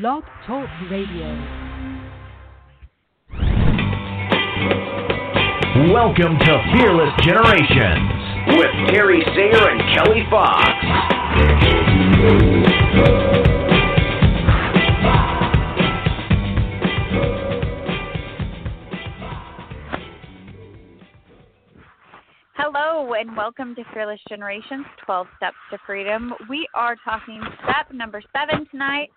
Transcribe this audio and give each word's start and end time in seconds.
Blog 0.00 0.24
Talk 0.46 0.66
Radio. 0.90 1.28
Welcome 5.92 6.38
to 6.38 6.72
Fearless 6.72 7.12
Generations 7.22 8.56
with 8.56 8.70
Terry 8.88 9.22
Sayer 9.36 9.68
and 9.68 9.80
Kelly 9.94 10.24
Fox. 10.30 10.66
Hello, 22.54 23.12
and 23.12 23.36
welcome 23.36 23.74
to 23.74 23.84
Fearless 23.92 24.20
Generations 24.26 24.86
12 25.04 25.26
Steps 25.36 25.56
to 25.70 25.78
Freedom. 25.84 26.32
We 26.48 26.66
are 26.74 26.96
talking 27.04 27.42
step 27.64 27.92
number 27.92 28.22
seven 28.34 28.66
tonight, 28.70 29.10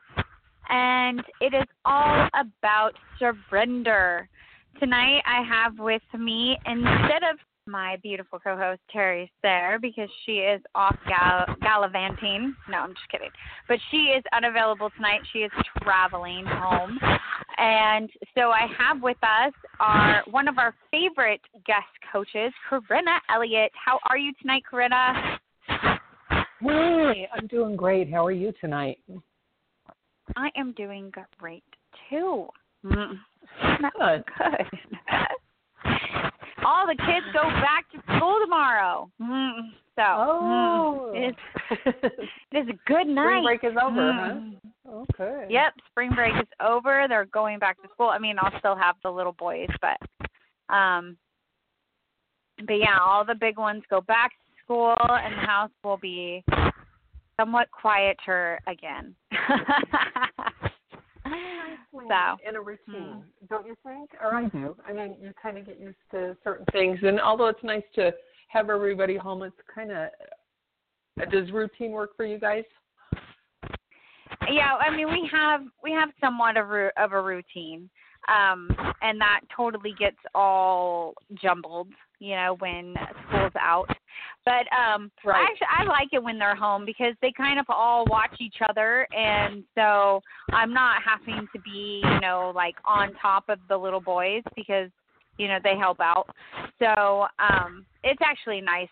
and 0.70 1.22
it 1.42 1.54
is 1.54 1.68
all 1.86 2.28
about 2.34 2.94
surrender. 3.20 4.28
Tonight, 4.80 5.22
I 5.26 5.42
have 5.44 5.80
with 5.80 6.02
me, 6.18 6.58
instead 6.66 7.24
of 7.24 7.38
my 7.68 7.98
beautiful 8.04 8.40
co 8.40 8.56
host, 8.56 8.82
Terry 8.92 9.32
Sayre, 9.42 9.80
because 9.80 10.10
she 10.26 10.34
is 10.34 10.62
off 10.76 10.96
gal- 11.08 11.56
gallivanting. 11.62 12.56
No, 12.70 12.80
I'm 12.80 12.94
just 12.94 13.10
kidding. 13.10 13.32
But 13.68 13.80
she 13.90 13.98
is 13.98 14.24
unavailable 14.34 14.92
tonight. 14.96 15.22
She 15.34 15.40
is 15.40 15.52
traveling 15.82 16.46
home. 16.46 17.00
And 17.58 18.10
so 18.38 18.52
I 18.52 18.68
have 18.78 19.02
with 19.02 19.18
us 19.24 19.54
our 19.80 20.24
one 20.30 20.48
of 20.48 20.58
our 20.58 20.76
favorite 20.92 21.42
guest 21.66 21.88
coaches, 22.12 22.54
Corinna 22.70 23.20
Elliott. 23.34 23.72
How 23.74 24.00
are 24.10 24.18
you 24.18 24.32
tonight, 24.42 24.64
Corinna? 24.70 25.40
Hey, 26.60 27.28
I'm 27.34 27.48
doing 27.48 27.76
great. 27.76 28.12
How 28.12 28.26
are 28.26 28.32
you 28.32 28.54
tonight? 28.62 29.00
I 30.36 30.50
am 30.56 30.74
doing 30.74 31.12
great 31.40 31.64
too. 32.10 32.48
Mm. 32.86 33.18
Good. 33.80 34.24
Good. 34.38 34.68
All 36.66 36.88
the 36.88 36.96
kids 36.96 37.26
go 37.34 37.44
back 37.44 37.90
to 37.92 38.00
school 38.18 38.40
tomorrow. 38.44 39.10
Mm. 39.22 39.70
So 39.96 40.02
Oh. 40.02 41.12
mm, 41.14 41.30
it, 41.30 41.36
is, 41.72 42.12
it 42.52 42.58
is 42.58 42.68
a 42.70 42.90
good 42.90 43.08
night. 43.08 43.24
Spring 43.24 43.44
break 43.44 43.64
is 43.64 43.78
over, 43.82 44.02
Mm. 44.02 44.56
huh? 44.88 45.04
Okay. 45.12 45.48
Yep, 45.50 45.74
spring 45.92 46.12
break 46.14 46.34
is 46.36 46.48
over. 46.60 47.06
They're 47.08 47.26
going 47.26 47.60
back 47.60 47.82
to 47.82 47.88
school. 47.94 48.10
I 48.10 48.20
mean, 48.20 48.36
I'll 48.40 48.58
still 48.60 48.76
have 48.76 48.96
the 49.04 49.12
little 49.12 49.34
boys, 49.34 49.70
but 49.82 49.98
um 50.74 51.18
but 52.66 52.74
yeah, 52.76 52.98
all 53.02 53.26
the 53.26 53.36
big 53.36 53.58
ones 53.58 53.84
go 53.90 54.02
back 54.02 54.32
to 54.32 54.64
school 54.64 54.96
and 55.00 55.34
the 55.34 55.46
house 55.46 55.72
will 55.84 55.98
be 55.98 56.44
somewhat 57.40 57.70
quieter 57.72 58.60
again. 58.68 59.16
so, 61.92 62.38
in 62.48 62.56
a 62.56 62.62
routine, 62.62 63.24
don't 63.50 63.66
you 63.66 63.76
think? 63.84 64.12
Or 64.22 64.36
I 64.36 64.46
do. 64.50 64.76
I 64.88 64.94
mean, 64.94 65.16
you 65.22 65.32
kind 65.42 65.58
of 65.58 65.66
get 65.66 65.80
used 65.80 65.98
to 66.12 66.38
certain 66.44 66.66
things, 66.72 67.00
and 67.02 67.20
although 67.20 67.48
it's 67.48 67.64
nice 67.64 67.84
to 67.96 68.14
have 68.50 68.70
everybody 68.70 69.18
home, 69.18 69.44
it's 69.44 69.56
kind 69.74 69.92
of 69.92 70.10
does 71.32 71.52
routine 71.52 71.92
work 71.92 72.16
for 72.16 72.26
you 72.26 72.38
guys? 72.38 72.64
yeah, 74.50 74.76
I 74.76 74.96
mean, 74.96 75.08
we 75.10 75.28
have 75.32 75.62
we 75.84 75.92
have 75.92 76.10
somewhat 76.20 76.58
of 76.58 76.68
ru- 76.70 76.92
of 76.98 77.14
a 77.14 77.22
routine. 77.22 77.90
Um 78.28 78.76
and 79.02 79.20
that 79.22 79.42
totally 79.56 79.94
gets 79.98 80.18
all 80.34 81.14
jumbled, 81.42 81.90
you 82.20 82.36
know, 82.36 82.56
when 82.60 82.96
school's 83.28 83.54
out. 83.60 83.90
But 84.46 84.66
um 84.72 85.12
Right. 85.24 85.42
I 85.42 85.52
actually 85.52 85.68
I 85.72 85.86
like 85.86 86.10
it 86.14 86.24
when 86.24 86.38
they're 86.38 86.56
home 86.56 86.86
because 86.86 87.14
they 87.22 87.32
kind 87.32 87.60
of 87.60 87.66
all 87.70 88.06
watch 88.06 88.36
each 88.40 88.58
other 88.70 89.08
and 89.18 89.64
so 89.76 90.22
I'm 90.52 90.74
not 90.74 91.02
having 91.04 91.48
to 91.54 91.60
be, 91.60 92.02
you 92.04 92.20
know, 92.22 92.52
like 92.56 92.76
on 92.86 93.14
top 93.22 93.46
of 93.50 93.60
the 93.68 93.78
little 93.78 94.02
boys 94.02 94.44
because 94.56 94.90
you 95.38 95.50
know, 95.50 95.58
they 95.64 95.76
help 95.78 96.00
out. 96.00 96.28
So, 96.80 97.26
um 97.40 97.86
it's 98.04 98.22
actually 98.24 98.62
nice 98.62 98.88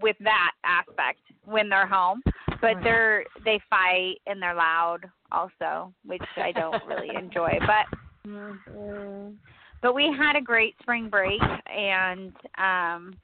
with 0.00 0.16
that 0.20 0.52
aspect 0.64 1.20
when 1.44 1.68
they're 1.68 1.86
home. 1.86 2.22
But 2.60 2.74
Right. 2.74 2.84
they're 2.84 3.24
they 3.44 3.60
fight 3.70 4.16
and 4.26 4.40
they're 4.42 4.54
loud 4.54 5.00
also, 5.30 5.92
which 6.04 6.22
I 6.36 6.52
don't 6.52 6.86
really 6.86 7.14
enjoy. 7.18 7.58
But 7.60 7.98
Mm. 8.26 9.34
but 9.80 9.94
we 9.94 10.04
had 10.16 10.36
a 10.36 10.40
great 10.40 10.76
spring 10.80 11.08
break 11.10 11.40
and 11.66 12.32
um 12.56 13.16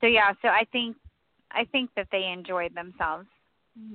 so 0.00 0.06
yeah 0.06 0.32
so 0.42 0.48
i 0.48 0.64
think 0.72 0.96
i 1.52 1.64
think 1.72 1.90
that 1.96 2.06
they 2.12 2.24
enjoyed 2.32 2.74
themselves 2.74 3.26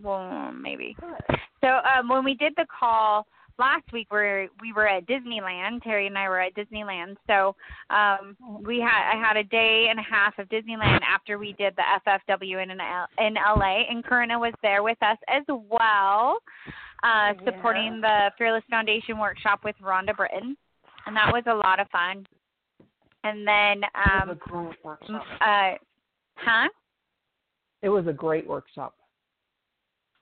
well 0.02 0.52
maybe 0.52 0.96
Good. 1.00 1.38
so 1.62 1.68
um 1.68 2.08
when 2.10 2.24
we 2.24 2.36
did 2.36 2.54
the 2.56 2.66
call 2.80 3.26
last 3.60 3.84
week 3.94 4.12
we 4.12 4.50
we 4.62 4.74
were 4.74 4.88
at 4.88 5.06
disneyland 5.06 5.82
terry 5.84 6.08
and 6.08 6.18
i 6.18 6.28
were 6.28 6.40
at 6.40 6.54
disneyland 6.56 7.16
so 7.28 7.56
um 7.90 8.36
we 8.66 8.80
had 8.80 9.14
i 9.14 9.20
had 9.20 9.38
a 9.38 9.44
day 9.44 9.88
and 9.90 10.00
a 10.00 10.04
half 10.04 10.38
of 10.40 10.48
disneyland 10.50 11.02
after 11.02 11.38
we 11.38 11.54
did 11.54 11.76
the 11.76 11.84
ffw 12.08 12.64
in 12.64 12.72
L- 12.72 13.08
in 13.20 13.36
la 13.36 13.62
and 13.90 14.04
Corinna 14.04 14.40
was 14.40 14.54
there 14.64 14.82
with 14.82 14.98
us 15.04 15.18
as 15.28 15.44
well 15.48 16.38
uh 17.04 17.34
Yeah. 17.34 17.46
supporting 17.46 18.02
the 18.02 18.32
fearless 18.38 18.64
foundation 18.70 19.20
workshop 19.20 19.60
with 19.64 19.76
rhonda 19.84 20.16
britten 20.16 20.58
and 21.06 21.16
that 21.16 21.32
was 21.32 21.44
a 21.48 21.54
lot 21.54 21.80
of 21.80 21.88
fun 21.90 22.26
and 23.24 23.48
then 23.48 23.84
um 23.94 24.30
a 24.30 24.36
great 24.36 24.66
m- 24.68 24.76
workshop. 24.84 25.26
uh 25.42 25.74
huh 26.36 26.68
It 27.82 27.90
was 27.90 28.08
a 28.08 28.14
great 28.14 28.48
workshop. 28.48 28.96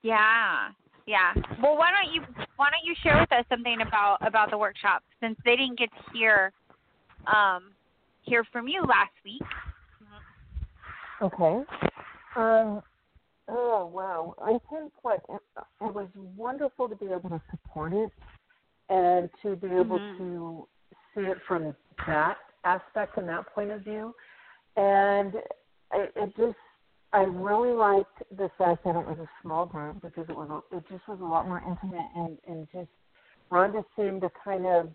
Yeah, 0.03 0.69
yeah. 1.05 1.33
Well, 1.61 1.77
why 1.77 1.89
don't 1.91 2.13
you 2.13 2.21
why 2.55 2.69
don't 2.71 2.85
you 2.85 2.95
share 3.03 3.19
with 3.19 3.31
us 3.31 3.45
something 3.49 3.81
about 3.81 4.17
about 4.25 4.49
the 4.49 4.57
workshop 4.57 5.03
since 5.19 5.37
they 5.45 5.55
didn't 5.55 5.77
get 5.77 5.89
to 5.91 6.17
hear 6.17 6.51
um 7.27 7.71
hear 8.23 8.43
from 8.51 8.67
you 8.67 8.81
last 8.81 9.13
week. 9.23 9.41
Okay. 11.21 11.63
Um, 12.35 12.81
oh 13.47 13.85
wow! 13.85 14.35
I 14.41 14.57
think 14.69 14.91
what 15.03 15.21
it, 15.29 15.41
it 15.81 15.93
was 15.93 16.07
wonderful 16.15 16.89
to 16.89 16.95
be 16.95 17.05
able 17.05 17.29
to 17.29 17.41
support 17.51 17.93
it 17.93 18.11
and 18.89 19.29
to 19.43 19.55
be 19.55 19.67
able 19.67 19.99
Mhm. 19.99 20.17
to 20.17 20.67
see 21.13 21.21
it 21.21 21.37
from 21.47 21.75
that 22.07 22.37
aspect 22.63 23.17
and 23.17 23.27
that 23.29 23.45
point 23.53 23.69
of 23.71 23.81
view, 23.81 24.15
and 24.77 25.33
it, 25.93 26.11
it 26.15 26.33
just 26.37 26.57
I 27.13 27.23
really 27.23 27.73
liked 27.73 28.23
the 28.37 28.49
fact 28.57 28.83
that 28.85 28.95
it 28.95 29.05
was 29.05 29.17
a 29.19 29.29
small 29.41 29.65
group 29.65 30.01
because 30.01 30.25
it 30.29 30.35
was 30.35 30.49
a, 30.49 30.77
it 30.77 30.83
just 30.89 31.07
was 31.07 31.19
a 31.21 31.25
lot 31.25 31.47
more 31.47 31.61
intimate 31.67 32.07
and 32.15 32.37
and 32.47 32.67
just 32.71 32.89
Rhonda 33.51 33.83
seemed 33.97 34.21
to 34.21 34.29
kind 34.43 34.65
of 34.65 34.89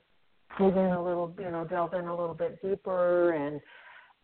dig 0.58 0.74
in 0.74 0.86
a 0.92 1.02
little, 1.04 1.34
you 1.38 1.50
know, 1.50 1.66
delve 1.68 1.92
in 1.94 2.06
a 2.06 2.16
little 2.16 2.34
bit 2.34 2.60
deeper 2.62 3.32
and 3.32 3.60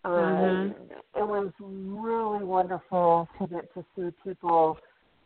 uh, 0.05 0.09
Mhm. 0.09 0.75
it 1.17 1.27
was 1.27 1.53
really 1.61 2.45
wonderful 2.45 3.29
to 3.39 3.47
get 3.47 3.73
to 3.75 3.85
see 3.95 4.11
people 4.25 4.79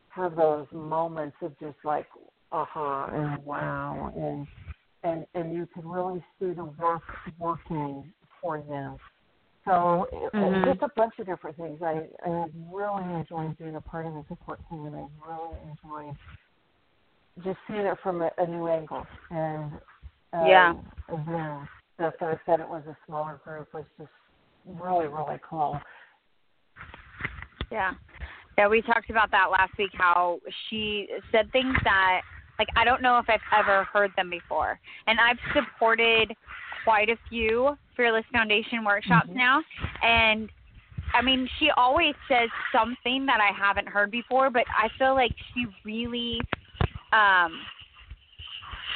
have 0.09 0.37
those 0.37 0.67
moments 0.73 1.37
of 1.43 1.59
just 1.59 1.77
like 1.85 2.07
aha 2.53 3.07
and 3.13 3.45
wow 3.45 4.13
and 4.17 4.47
and 5.03 5.27
and 5.35 5.55
you 5.55 5.67
could 5.75 5.85
really 5.85 6.23
see 6.39 6.53
the 6.53 6.65
work 6.65 7.03
working 7.39 8.13
for 8.41 8.61
them. 8.63 8.97
So 9.67 10.09
Mhm. 10.33 10.65
just 10.65 10.83
a 10.83 10.89
bunch 10.95 11.19
of 11.19 11.27
different 11.27 11.57
things. 11.57 11.83
I 11.83 12.09
I 12.25 12.49
really 12.71 13.03
enjoyed 13.15 13.59
being 13.59 13.75
a 13.75 13.81
part 13.81 14.07
of 14.07 14.15
the 14.15 14.25
support 14.29 14.61
team, 14.69 14.87
and 14.87 14.95
I 14.95 15.07
really 15.27 15.59
enjoyed 15.63 16.17
just 17.43 17.59
seeing 17.67 17.81
it 17.81 17.99
from 17.99 18.23
a, 18.23 18.31
a 18.39 18.47
new 18.47 18.69
angle. 18.69 19.07
And 19.31 19.73
um, 20.33 20.47
Yeah. 20.47 20.75
again, 21.09 21.69
the 21.99 22.13
fact 22.13 22.47
that 22.47 22.61
it 22.61 22.69
was 22.69 22.87
a 22.87 22.97
smaller 23.07 23.41
group 23.45 23.73
was 23.75 23.85
just 23.99 24.13
really 24.65 25.09
really 25.09 25.41
cool. 25.43 25.81
Yeah. 27.71 27.95
Yeah, 28.57 28.69
we 28.69 28.83
talked 28.83 29.11
about 29.11 29.31
that 29.33 29.51
last 29.51 29.77
week 29.77 29.91
how 29.95 30.41
she 30.69 31.09
said 31.33 31.51
things 31.51 31.77
that 31.83 32.23
like 32.59 32.69
I 32.77 32.85
don't 32.85 33.03
know 33.03 33.19
if 33.19 33.29
I've 33.29 33.41
ever 33.53 33.85
heard 33.85 34.13
them 34.17 34.31
before. 34.31 34.79
And 35.09 35.19
I've 35.19 35.39
supported 35.53 36.33
quite 36.85 37.11
a 37.11 37.17
few 37.29 37.77
Fearless 37.97 38.25
Foundation 38.33 38.85
workshops 38.85 39.29
Mhm. 39.29 39.35
now 39.37 39.63
and 40.03 40.51
I 41.15 41.23
mean, 41.23 41.49
she 41.59 41.71
always 41.71 42.15
says 42.29 42.51
something 42.73 43.27
that 43.27 43.41
I 43.41 43.53
haven't 43.57 43.89
heard 43.89 44.11
before, 44.11 44.51
but 44.51 44.65
I 44.77 44.89
feel 44.99 45.15
like 45.15 45.33
she 45.55 45.67
really 45.85 46.41
um 47.13 47.61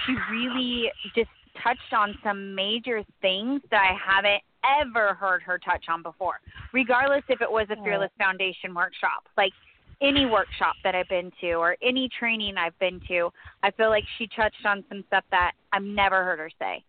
she 0.05 0.17
really 0.31 0.93
just 1.15 1.31
touched 1.63 1.93
on 1.93 2.19
some 2.23 2.55
major 2.55 3.03
things 3.21 3.63
that 3.71 3.81
I 3.83 3.95
haven't 3.95 4.43
ever 4.65 5.15
heard 5.15 5.43
her 5.43 5.59
touch 5.59 5.89
on 5.89 6.03
before 6.03 6.41
regardless 6.73 7.23
if 7.29 7.41
it 7.41 7.51
was 7.51 7.67
a 7.71 7.77
Fearless 7.83 8.11
Foundation 8.19 8.75
workshop. 8.75 9.29
Like 9.37 9.53
any 10.01 10.27
workshop 10.27 10.77
that 10.85 10.95
I've 10.95 11.09
been 11.09 11.31
to 11.41 11.53
or 11.55 11.77
any 11.83 12.09
training 12.09 12.57
I've 12.57 12.79
been 12.79 13.01
to, 13.09 13.31
I 13.63 13.71
feel 13.71 13.91
like 13.91 14.05
she 14.19 14.27
touched 14.29 14.65
on 14.65 14.85
some 14.89 15.05
stuff 15.09 15.25
that 15.31 15.53
I've 15.73 15.83
never 15.83 16.25
heard 16.25 16.39
her 16.39 16.51
say. 16.59 16.83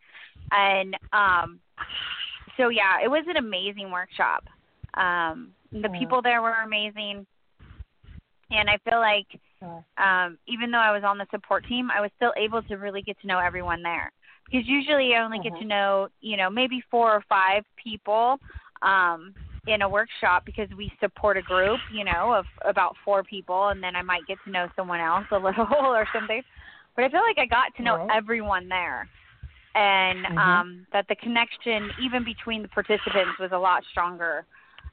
And 0.52 0.98
um 1.14 1.60
so 2.58 2.70
yeah, 2.70 2.98
it 3.04 3.10
was 3.10 3.24
an 3.28 3.38
amazing 3.38 3.92
workshop. 3.92 4.44
Um 4.96 5.54
the 5.82 5.90
Yeah. 5.90 5.98
people 5.98 6.22
there 6.22 6.42
were 6.42 6.62
amazing. 6.64 7.26
And 8.52 8.70
I 8.70 8.78
feel 8.88 9.00
like 9.00 9.28
um, 9.98 10.38
even 10.48 10.72
though 10.72 10.80
I 10.80 10.92
was 10.92 11.04
on 11.04 11.18
the 11.18 11.28
support 11.32 11.66
team, 11.68 11.90
I 11.92 12.02
was 12.02 12.12
still 12.16 12.34
able 12.38 12.62
to 12.64 12.76
really 12.76 13.02
get 13.02 13.20
to 13.22 13.28
know 13.28 13.40
everyone 13.40 13.82
there. 13.82 14.12
Because 14.50 14.68
usually 14.68 15.16
I 15.16 15.24
only 15.24 15.40
get 15.40 15.56
to 15.58 15.64
Mhm. 15.64 15.66
know, 15.66 16.10
you 16.22 16.38
know, 16.38 16.50
maybe 16.50 16.82
four 16.92 17.12
or 17.12 17.24
five 17.30 17.64
people 17.82 18.38
um, 18.82 19.34
in 19.68 19.82
a 19.82 19.90
workshop 19.90 20.44
because 20.46 20.68
we 20.76 20.92
support 21.00 21.38
a 21.38 21.42
group, 21.42 21.80
you 21.90 22.04
know, 22.04 22.34
of 22.34 22.46
about 22.66 22.96
four 23.06 23.24
people, 23.24 23.70
and 23.70 23.82
then 23.82 23.96
I 23.96 24.02
might 24.02 24.28
get 24.28 24.44
to 24.46 24.52
know 24.52 24.68
someone 24.76 25.00
else 25.00 25.26
a 25.32 25.38
little 25.40 25.68
or 25.72 26.06
something. 26.14 26.42
But 26.96 27.06
I 27.06 27.10
feel 27.10 27.22
like 27.22 27.38
I 27.38 27.46
got 27.46 27.74
to 27.78 27.84
know 27.84 27.98
Right. 27.98 28.10
everyone 28.10 28.68
there, 28.68 29.08
and 29.76 30.26
Mhm. 30.26 30.38
um, 30.38 30.88
that 30.92 31.08
the 31.08 31.16
connection 31.16 31.92
even 32.00 32.24
between 32.24 32.62
the 32.62 32.68
participants 32.70 33.40
was 33.40 33.52
a 33.52 33.58
lot 33.58 33.84
stronger 33.86 34.46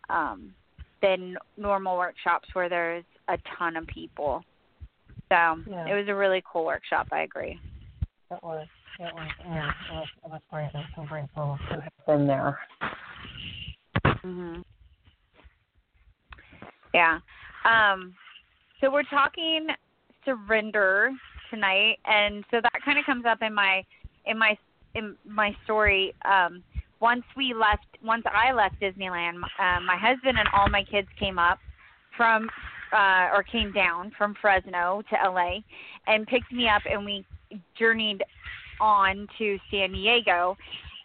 um, 0.09 0.55
than 1.03 1.37
normal 1.57 1.97
workshops 1.97 2.49
where 2.55 2.69
there's 2.69 3.05
a 3.29 3.39
ton 3.59 3.77
of 3.77 3.87
people. 3.87 4.43
So 5.31 5.63
Yeah. 5.67 5.87
it 5.87 5.95
was 5.95 6.09
a 6.09 6.15
really 6.15 6.43
cool 6.51 6.65
workshop. 6.65 7.09
I 7.13 7.21
agree. 7.21 7.61
It 8.31 8.43
was. 8.43 8.67
It 8.99 9.15
was. 9.15 9.29
Yeah. 9.45 9.73
It 9.91 9.93
was, 9.93 10.09
it 10.25 10.31
was 10.31 10.41
great. 10.51 10.71
I'm 10.75 10.87
so 10.95 11.03
grateful 11.05 11.59
to 11.71 11.81
have 11.81 12.07
been 12.07 12.27
there. 12.27 12.59
hmm 14.23 14.61
Yeah. 16.93 17.21
Um, 17.65 18.15
so 18.81 18.91
we're 18.91 19.03
talking 19.05 19.69
surrender 20.25 21.11
tonight, 21.51 21.99
and 22.05 22.45
so 22.51 22.61
that 22.61 22.83
kind 22.85 22.99
of 22.99 23.05
comes 23.05 23.25
up 23.25 23.43
in 23.43 23.55
my 23.55 23.85
in 24.27 24.39
my 24.39 24.57
in 24.95 25.17
my 25.27 25.55
story. 25.65 26.15
Um, 26.25 26.63
once 27.01 27.25
we 27.37 27.55
left, 27.55 27.87
once 28.05 28.25
I 28.27 28.53
left 28.53 28.81
Disneyland, 28.81 29.37
uh, 29.59 29.81
my 29.81 29.97
husband 29.97 30.39
and 30.39 30.49
all 30.53 30.69
my 30.69 30.83
kids 30.85 31.09
came 31.19 31.39
up 31.39 31.59
from 32.17 32.49
uh, 32.93 33.29
or 33.33 33.43
came 33.43 33.73
down 33.73 34.13
from 34.17 34.35
Fresno 34.41 35.03
to 35.11 35.31
LA 35.31 35.59
and 36.07 36.27
picked 36.27 36.53
me 36.53 36.69
up, 36.69 36.83
and 36.91 37.05
we 37.05 37.25
journeyed 37.79 38.23
on 38.81 39.29
to 39.39 39.59
San 39.71 39.93
Diego. 39.93 40.57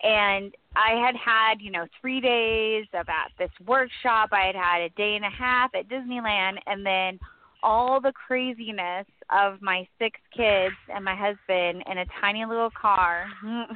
And 0.02 0.54
I 0.76 0.92
had 0.96 1.16
had, 1.16 1.62
you 1.62 1.72
know, 1.72 1.86
three 2.02 2.20
days 2.20 2.86
of 2.94 3.08
at 3.08 3.32
this 3.38 3.52
workshop. 3.66 4.30
I 4.32 4.48
had 4.48 4.56
had 4.56 4.82
a 4.82 4.90
day 4.90 5.16
and 5.16 5.26
a 5.26 5.30
half 5.30 5.74
at 5.76 5.88
Disneyland, 5.88 6.58
and 6.68 6.86
then 6.86 7.20
all 7.64 8.02
the 8.02 8.12
craziness 8.14 9.08
of 9.32 9.62
my 9.62 9.88
six 10.00 10.20
kids 10.36 10.76
and 10.94 11.04
my 11.04 11.16
husband 11.16 11.84
in 11.90 12.00
a 12.00 12.06
tiny 12.22 12.46
little 12.46 12.72
car. 12.80 13.26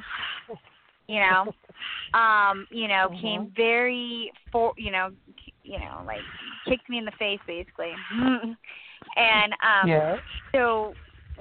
You 1.10 1.20
know, 1.20 1.54
um, 2.12 2.66
you 2.70 2.86
know, 2.86 3.08
Mhm. 3.08 3.20
came 3.22 3.52
very 3.56 4.30
for, 4.52 4.74
you 4.76 4.90
know, 4.90 5.10
you 5.64 5.78
know, 5.78 6.02
like 6.06 6.20
kicked 6.66 6.88
me 6.90 6.98
in 6.98 7.06
the 7.06 7.12
face 7.12 7.40
basically. 7.46 7.94
and 9.16 9.54
um 9.62 10.20
so 10.54 10.94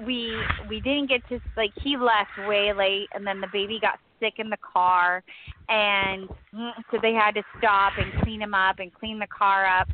we 0.05 0.37
we 0.69 0.79
didn't 0.79 1.07
get 1.07 1.27
to 1.27 1.41
like 1.57 1.71
he 1.83 1.97
left 1.97 2.31
way 2.47 2.71
late 2.73 3.09
and 3.13 3.27
then 3.27 3.41
the 3.41 3.47
baby 3.51 3.77
got 3.81 3.99
sick 4.21 4.35
in 4.37 4.49
the 4.49 4.57
car 4.57 5.23
and 5.69 6.29
so 6.91 6.97
they 7.01 7.13
had 7.13 7.35
to 7.35 7.43
stop 7.57 7.93
and 7.97 8.23
clean 8.23 8.41
him 8.41 8.53
up 8.53 8.79
and 8.79 8.93
clean 8.93 9.19
the 9.19 9.27
car 9.27 9.65
up. 9.65 9.87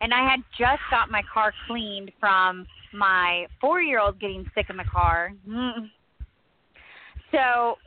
And 0.00 0.12
i 0.14 0.28
had 0.28 0.40
just 0.58 0.82
got 0.90 1.10
my 1.10 1.22
car 1.32 1.52
cleaned 1.66 2.10
from 2.18 2.66
my 2.92 3.46
four 3.60 3.80
year 3.80 4.00
old 4.00 4.18
getting 4.20 4.44
sick 4.54 4.66
in 4.68 4.76
the 4.76 4.84
car. 4.84 5.32
Mm. 5.48 5.90
so 7.30 7.76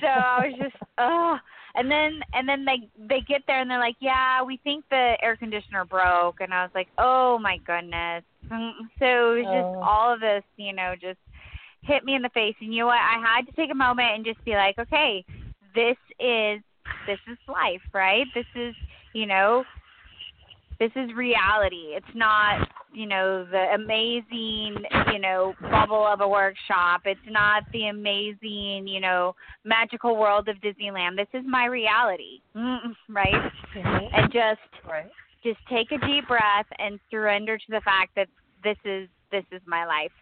so 0.00 0.06
i 0.06 0.46
was 0.46 0.54
just 0.58 0.76
oh 0.98 1.38
and 1.74 1.90
then 1.90 2.20
and 2.34 2.46
then 2.48 2.64
they 2.64 2.88
they 3.08 3.20
get 3.22 3.42
there 3.46 3.60
and 3.60 3.70
they're 3.70 3.78
like 3.78 3.96
yeah 4.00 4.42
we 4.42 4.58
think 4.62 4.84
the 4.90 5.14
air 5.22 5.36
conditioner 5.36 5.84
broke. 5.84 6.40
And 6.40 6.52
i 6.52 6.62
was 6.62 6.70
like 6.74 6.88
oh 6.98 7.38
my 7.38 7.58
goodness. 7.66 8.24
Mm, 8.50 8.72
so 8.98 9.32
it 9.32 9.38
was 9.38 9.44
just 9.44 9.76
Oh. 9.78 9.82
all 9.82 10.12
of 10.12 10.20
this 10.20 10.44
you 10.56 10.72
know 10.74 10.94
just 11.00 11.18
hit 11.82 12.04
me 12.04 12.14
in 12.14 12.22
the 12.22 12.28
face. 12.28 12.54
And 12.60 12.72
you 12.72 12.80
know 12.80 12.86
what? 12.86 12.98
I 13.00 13.18
had 13.20 13.46
to 13.46 13.52
take 13.52 13.70
a 13.72 13.74
moment 13.74 14.08
and 14.14 14.24
just 14.24 14.44
be 14.44 14.52
like 14.52 14.78
okay 14.78 15.24
this 15.74 15.96
is 16.20 16.60
this 17.06 17.18
is 17.30 17.38
life 17.48 17.80
right? 17.94 18.26
This 18.34 18.46
is 18.54 18.74
you 19.14 19.24
know 19.26 19.64
this 20.78 20.90
is 20.96 21.12
reality. 21.14 21.94
It's 21.94 22.14
not 22.14 22.68
you 22.92 23.06
know 23.06 23.44
the 23.50 23.72
amazing 23.74 24.84
you 25.12 25.18
know 25.18 25.54
bubble 25.70 26.06
of 26.06 26.20
a 26.20 26.28
workshop. 26.28 27.02
It's 27.04 27.20
not 27.28 27.64
the 27.72 27.88
amazing 27.88 28.86
you 28.86 29.00
know 29.00 29.34
magical 29.64 30.16
world 30.16 30.48
of 30.48 30.56
disneyland. 30.56 31.16
This 31.16 31.28
is 31.32 31.44
my 31.46 31.66
reality. 31.66 32.40
Right? 33.08 33.52
Mhm. 33.74 34.10
and 34.12 34.32
just 34.32 34.60
Right. 34.88 35.10
just 35.42 35.58
take 35.68 35.92
a 35.92 35.98
deep 35.98 36.28
breath 36.28 36.66
and 36.78 37.00
surrender 37.10 37.58
to 37.58 37.70
the 37.70 37.80
fact 37.80 38.14
that 38.16 38.28
this 38.62 38.78
is 38.84 39.08
this 39.30 39.44
is 39.50 39.62
my 39.66 39.84
life. 39.86 40.12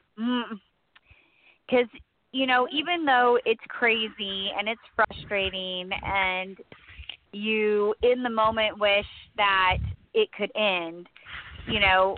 Because 1.66 1.88
you 2.32 2.46
know 2.46 2.68
even 2.70 3.04
though 3.04 3.38
it's 3.44 3.64
crazy 3.68 4.50
and 4.56 4.68
it's 4.68 4.80
frustrating 4.94 5.90
and 6.04 6.58
you 7.32 7.94
in 8.02 8.22
the 8.22 8.30
moment 8.30 8.78
wish 8.78 9.06
that 9.36 9.78
it 10.14 10.28
could 10.32 10.50
end 10.56 11.08
you 11.66 11.80
know 11.80 12.16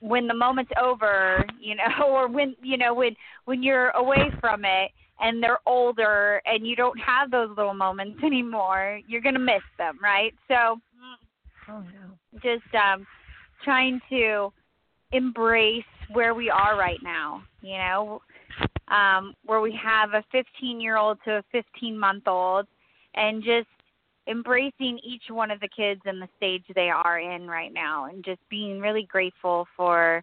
when 0.00 0.26
the 0.26 0.34
moment's 0.34 0.72
over 0.80 1.44
you 1.60 1.74
know 1.74 2.06
or 2.06 2.28
when 2.28 2.54
you 2.62 2.76
know 2.76 2.94
when 2.94 3.14
when 3.44 3.62
you're 3.62 3.90
away 3.90 4.30
from 4.40 4.64
it 4.64 4.90
and 5.20 5.42
they're 5.42 5.58
older 5.66 6.42
and 6.44 6.66
you 6.66 6.76
don't 6.76 6.98
have 6.98 7.30
those 7.30 7.48
little 7.56 7.74
moments 7.74 8.18
anymore 8.24 9.00
you're 9.06 9.20
going 9.20 9.34
to 9.34 9.40
miss 9.40 9.62
them 9.78 9.98
right 10.02 10.34
so 10.48 10.78
Oh 11.68 11.80
no. 11.80 12.40
just 12.42 12.74
um 12.74 13.06
trying 13.64 14.00
to 14.10 14.52
embrace 15.12 15.82
where 16.12 16.34
we 16.34 16.50
are 16.50 16.78
right 16.78 17.00
now 17.02 17.42
you 17.62 17.76
know 17.76 18.20
um 18.88 19.34
where 19.46 19.60
we 19.60 19.76
have 19.82 20.10
a 20.10 20.22
15 20.30 20.80
year 20.80 20.96
old 20.96 21.18
to 21.24 21.38
a 21.38 21.42
15 21.52 21.98
month 21.98 22.28
old 22.28 22.66
and 23.14 23.42
just 23.42 23.66
embracing 24.28 24.98
each 25.04 25.24
one 25.28 25.50
of 25.50 25.60
the 25.60 25.68
kids 25.68 26.00
and 26.04 26.20
the 26.20 26.28
stage 26.36 26.64
they 26.74 26.90
are 26.90 27.18
in 27.18 27.46
right 27.46 27.72
now 27.72 28.06
and 28.06 28.24
just 28.24 28.40
being 28.48 28.80
really 28.80 29.04
grateful 29.04 29.66
for 29.76 30.22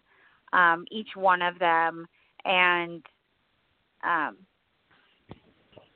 um 0.52 0.84
each 0.90 1.10
one 1.16 1.42
of 1.42 1.58
them 1.58 2.06
and 2.44 3.02
um 4.02 4.36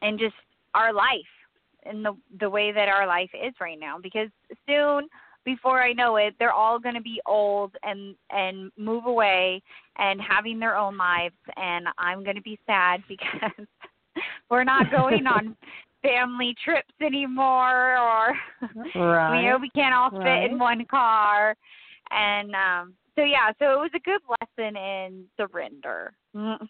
and 0.03 0.19
just 0.19 0.35
our 0.75 0.93
life 0.93 1.13
and 1.85 2.05
the 2.05 2.17
the 2.41 2.49
way 2.49 2.73
that 2.73 2.89
our 2.89 3.07
life 3.07 3.31
is 3.35 3.55
right 3.61 3.79
now 3.79 3.99
because 3.99 4.29
soon 4.67 5.09
before 5.49 5.83
I 5.83 5.95
know 5.95 6.17
it, 6.17 6.35
they're 6.39 6.53
all 6.53 6.79
going 6.79 6.95
to 6.95 7.01
be 7.01 7.23
old 7.27 7.75
and 7.83 8.15
and 8.31 8.71
move 8.77 9.07
away 9.07 9.63
and 9.97 10.21
having 10.21 10.59
their 10.59 10.77
own 10.77 10.99
lives, 10.99 11.37
and 11.57 11.87
I'm 11.97 12.23
going 12.23 12.37
to 12.37 12.43
be 12.43 12.59
sad 12.67 13.03
because 13.09 13.67
we're 14.50 14.65
not 14.65 14.91
going 14.91 15.27
on 15.27 15.57
family 16.09 16.55
trips 16.65 16.95
anymore, 17.00 17.99
or 17.99 18.35
Right. 18.95 19.43
you 19.43 19.50
know 19.50 19.59
we 19.61 19.71
can't 19.71 19.95
all 19.95 20.11
fit 20.11 20.19
Right. 20.19 20.50
in 20.50 20.59
one 20.59 20.85
car, 20.87 21.55
and 22.11 22.55
um 22.55 22.95
so 23.15 23.25
yeah, 23.25 23.50
so 23.59 23.73
it 23.73 23.79
was 23.79 23.91
a 23.95 24.00
good 24.00 24.21
lesson 24.29 24.77
in 24.77 25.25
surrender, 25.37 26.12
Mm, 26.37 26.69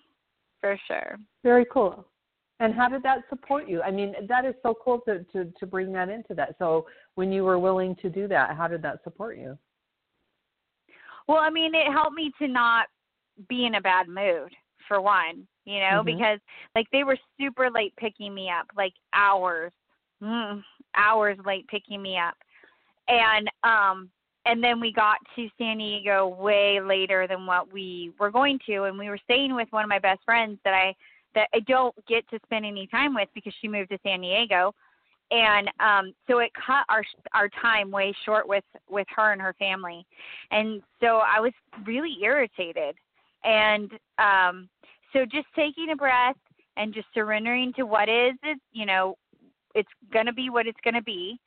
for 0.60 0.78
sure. 0.86 1.18
Very 1.44 1.66
cool. 1.70 2.06
And 2.60 2.74
how 2.74 2.88
did 2.88 3.02
that 3.02 3.18
support 3.28 3.68
you? 3.68 3.82
I 3.82 3.90
mean, 3.90 4.14
that 4.28 4.44
is 4.44 4.54
so 4.62 4.74
cool 4.82 5.00
to, 5.06 5.24
to, 5.32 5.44
to 5.44 5.66
bring 5.66 5.92
that 5.92 6.08
into 6.08 6.34
that. 6.34 6.56
So 6.58 6.86
when 7.14 7.30
you 7.30 7.44
were 7.44 7.58
willing 7.58 7.94
to 7.96 8.10
do 8.10 8.26
that, 8.28 8.56
how 8.56 8.66
did 8.66 8.82
that 8.82 9.04
support 9.04 9.36
you? 9.38 9.56
Well, 11.28 11.38
I 11.38 11.50
mean, 11.50 11.74
it 11.74 11.92
helped 11.92 12.16
me 12.16 12.32
to 12.40 12.48
not 12.48 12.86
be 13.48 13.66
in 13.66 13.76
a 13.76 13.80
bad 13.80 14.08
mood 14.08 14.52
for 14.88 15.00
one, 15.00 15.46
you 15.64 15.80
know, 15.80 16.02
Mhm. 16.02 16.06
because 16.06 16.40
like 16.74 16.90
they 16.90 17.04
were 17.04 17.18
super 17.38 17.70
late 17.70 17.94
picking 17.96 18.34
me 18.34 18.50
up, 18.50 18.66
like 18.76 18.94
hours, 19.12 19.72
mm, 20.22 20.64
hours 20.96 21.38
late 21.44 21.66
picking 21.68 22.02
me 22.02 22.18
up, 22.18 22.36
and 23.08 23.50
um, 23.62 24.10
and 24.46 24.64
then 24.64 24.80
we 24.80 24.92
got 24.92 25.18
to 25.36 25.48
San 25.58 25.78
Diego 25.78 26.26
way 26.28 26.80
later 26.80 27.26
than 27.26 27.46
what 27.46 27.70
we 27.72 28.12
were 28.18 28.30
going 28.30 28.58
to, 28.66 28.84
and 28.84 28.98
we 28.98 29.10
were 29.10 29.18
staying 29.24 29.54
with 29.54 29.68
one 29.70 29.84
of 29.84 29.88
my 29.88 29.98
best 29.98 30.24
friends 30.24 30.58
that 30.64 30.74
I 30.74 30.94
that 31.34 31.48
I 31.54 31.60
don't 31.60 31.94
get 32.06 32.28
to 32.30 32.40
spend 32.46 32.64
any 32.64 32.86
time 32.86 33.14
with 33.14 33.28
because 33.34 33.52
she 33.60 33.68
moved 33.68 33.90
to 33.90 33.98
San 34.02 34.20
Diego. 34.22 34.74
And 35.30 35.70
um 35.78 36.14
so 36.26 36.38
it 36.38 36.50
cut 36.54 36.86
our 36.88 37.04
our 37.34 37.50
time 37.60 37.90
way 37.90 38.14
short 38.24 38.48
with 38.48 38.64
with 38.88 39.06
her 39.14 39.32
and 39.32 39.42
her 39.42 39.54
family. 39.58 40.06
And 40.50 40.82
so 41.00 41.18
i 41.18 41.38
was 41.38 41.52
really 41.84 42.16
irritated. 42.22 42.96
And 43.44 43.92
um 44.18 44.70
so 45.12 45.24
just 45.24 45.46
taking 45.54 45.90
a 45.90 45.96
breath 45.96 46.36
and 46.76 46.94
just 46.94 47.06
surrendering 47.14 47.72
to 47.74 47.84
what 47.84 48.08
is 48.08 48.34
is 48.44 48.58
you 48.72 48.86
know 48.86 49.16
it's 49.74 49.88
going 50.12 50.26
to 50.26 50.32
be 50.32 50.50
what 50.50 50.66
it's 50.66 50.80
going 50.82 50.94
to 50.94 51.02
be 51.02 51.38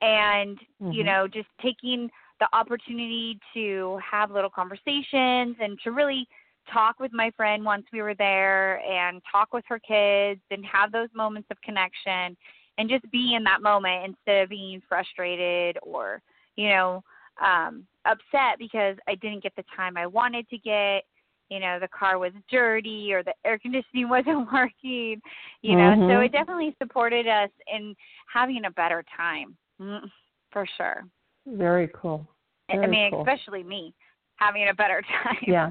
and 0.00 0.58
you 0.88 1.02
Mhm. 1.02 1.06
know 1.06 1.28
just 1.28 1.48
taking 1.60 2.10
the 2.40 2.48
opportunity 2.52 3.38
to 3.54 3.98
have 3.98 4.30
little 4.30 4.50
conversations 4.50 5.56
and 5.60 5.78
to 5.82 5.90
really 5.90 6.28
talk 6.72 6.98
with 7.00 7.12
my 7.12 7.30
friend 7.36 7.64
once 7.64 7.86
we 7.92 8.02
were 8.02 8.14
there 8.14 8.80
and 8.80 9.22
talk 9.30 9.52
with 9.52 9.64
her 9.68 9.78
kids 9.78 10.40
and 10.50 10.64
have 10.66 10.92
those 10.92 11.08
moments 11.14 11.48
of 11.50 11.60
connection 11.62 12.36
and 12.78 12.90
just 12.90 13.08
be 13.10 13.34
in 13.34 13.44
that 13.44 13.62
moment 13.62 14.04
instead 14.04 14.42
of 14.42 14.48
being 14.50 14.82
frustrated 14.88 15.78
or 15.82 16.20
you 16.56 16.68
know 16.68 17.02
um 17.44 17.86
upset 18.04 18.58
because 18.58 18.96
I 19.08 19.14
didn't 19.16 19.42
get 19.42 19.54
the 19.56 19.64
time 19.74 19.96
I 19.96 20.06
wanted 20.06 20.48
to 20.50 20.58
get. 20.58 21.04
You 21.48 21.60
know, 21.60 21.78
the 21.78 21.88
car 21.88 22.18
was 22.18 22.32
dirty 22.50 23.12
or 23.12 23.22
the 23.22 23.34
air 23.44 23.58
conditioning 23.58 24.08
wasn't 24.16 24.50
working. 24.52 25.20
You 25.62 25.76
know, 25.76 25.94
Mhm. 25.96 26.10
so 26.10 26.20
it 26.20 26.32
definitely 26.32 26.74
supported 26.82 27.26
us 27.28 27.50
in 27.72 27.94
having 28.32 28.64
a 28.64 28.70
better 28.70 29.04
time. 29.16 29.56
Mm, 29.80 30.10
For 30.52 30.66
sure. 30.76 31.04
Very 31.46 31.88
cool. 31.94 32.26
I 32.70 32.86
mean, 32.86 33.10
cool. 33.12 33.20
especially 33.20 33.62
me 33.62 33.94
having 34.36 34.68
a 34.68 34.74
better 34.74 35.02
time. 35.22 35.36
Yeah. 35.46 35.70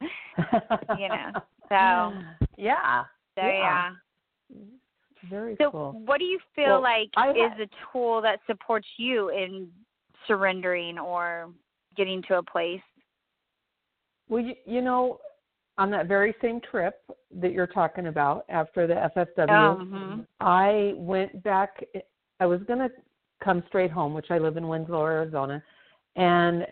You 0.98 1.08
know, 1.08 1.30
so- 1.68 2.12
yeah. 2.56 3.04
So 3.36 3.42
yeah. 3.46 3.92
Very 5.30 5.56
cool. 5.56 5.66
So 5.66 5.70
cool. 5.70 5.92
what 6.04 6.18
do 6.18 6.24
you 6.24 6.38
feel 6.54 6.80
Well, 6.80 6.82
like 6.82 7.10
I 7.16 7.30
is 7.30 7.52
a 7.60 7.68
tool 7.92 8.20
that 8.22 8.40
supports 8.46 8.88
you 8.96 9.28
in 9.30 9.70
surrendering 10.26 10.98
or 10.98 11.50
getting 11.96 12.22
to 12.22 12.38
a 12.38 12.42
place? 12.42 12.80
Well, 14.28 14.42
you, 14.42 14.54
you 14.64 14.80
know, 14.80 15.18
on 15.78 15.90
that 15.90 16.06
very 16.06 16.34
same 16.42 16.60
trip 16.60 17.00
that 17.40 17.52
you're 17.52 17.66
talking 17.66 18.06
about 18.06 18.44
after 18.48 18.86
the 18.86 18.94
FFW, 18.94 19.76
Mhm. 19.78 20.26
I 20.40 20.94
went 20.96 21.42
back. 21.42 21.82
I 22.40 22.46
was 22.46 22.62
going 22.64 22.78
to 22.78 22.90
come 23.40 23.62
straight 23.68 23.90
home, 23.90 24.14
which 24.14 24.30
I 24.30 24.38
live 24.38 24.56
in 24.56 24.68
Winslow, 24.68 25.04
Arizona. 25.04 25.62
And 26.16 26.66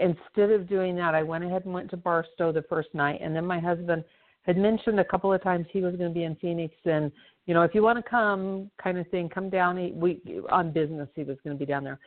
instead 0.00 0.50
of 0.50 0.66
doing 0.68 0.96
that, 0.96 1.14
I 1.14 1.22
went 1.22 1.44
ahead 1.44 1.64
and 1.64 1.74
went 1.74 1.90
to 1.90 1.96
Barstow 1.96 2.52
the 2.52 2.62
first 2.62 2.94
night. 2.94 3.20
And 3.20 3.36
then 3.36 3.44
my 3.46 3.60
husband 3.60 4.04
had 4.42 4.56
mentioned 4.56 4.98
a 5.00 5.04
couple 5.04 5.32
of 5.32 5.42
times 5.42 5.66
he 5.70 5.80
was 5.80 5.94
going 5.96 6.10
to 6.10 6.14
be 6.14 6.24
in 6.24 6.36
Phoenix. 6.36 6.74
And, 6.84 7.12
you 7.46 7.54
know, 7.54 7.62
if 7.62 7.74
you 7.74 7.82
want 7.82 8.02
to 8.02 8.10
come, 8.10 8.70
kind 8.82 8.98
of 8.98 9.06
thing, 9.08 9.28
come 9.28 9.50
down. 9.50 9.76
He, 9.76 9.92
we 9.92 10.42
On 10.50 10.70
business, 10.70 11.08
he 11.14 11.24
was 11.24 11.36
going 11.44 11.56
to 11.56 11.58
be 11.58 11.66
down 11.66 11.84
there. 11.84 11.98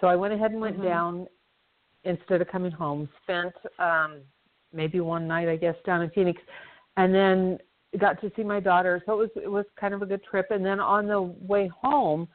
So 0.00 0.06
I 0.06 0.16
went 0.16 0.32
ahead 0.32 0.52
and 0.52 0.60
went 0.60 0.78
Mhm. 0.78 0.84
down 0.84 1.28
instead 2.08 2.40
of 2.40 2.48
coming 2.48 2.72
home. 2.72 3.08
Spent 3.22 3.54
um, 3.78 4.18
maybe 4.72 5.00
one 5.00 5.28
night, 5.28 5.48
I 5.48 5.56
guess, 5.56 5.76
down 5.86 6.02
in 6.02 6.10
Phoenix. 6.10 6.40
And 6.96 7.14
then 7.14 7.58
got 7.98 8.20
to 8.20 8.30
see 8.36 8.42
my 8.42 8.60
daughter. 8.60 9.02
So 9.06 9.12
it 9.12 9.16
was 9.16 9.30
it 9.36 9.50
was 9.50 9.64
kind 9.78 9.94
of 9.94 10.02
a 10.02 10.06
good 10.06 10.22
trip. 10.24 10.46
And 10.50 10.64
then 10.64 10.80
on 10.80 11.06
the 11.06 11.22
way 11.22 11.70
home, 11.82 12.28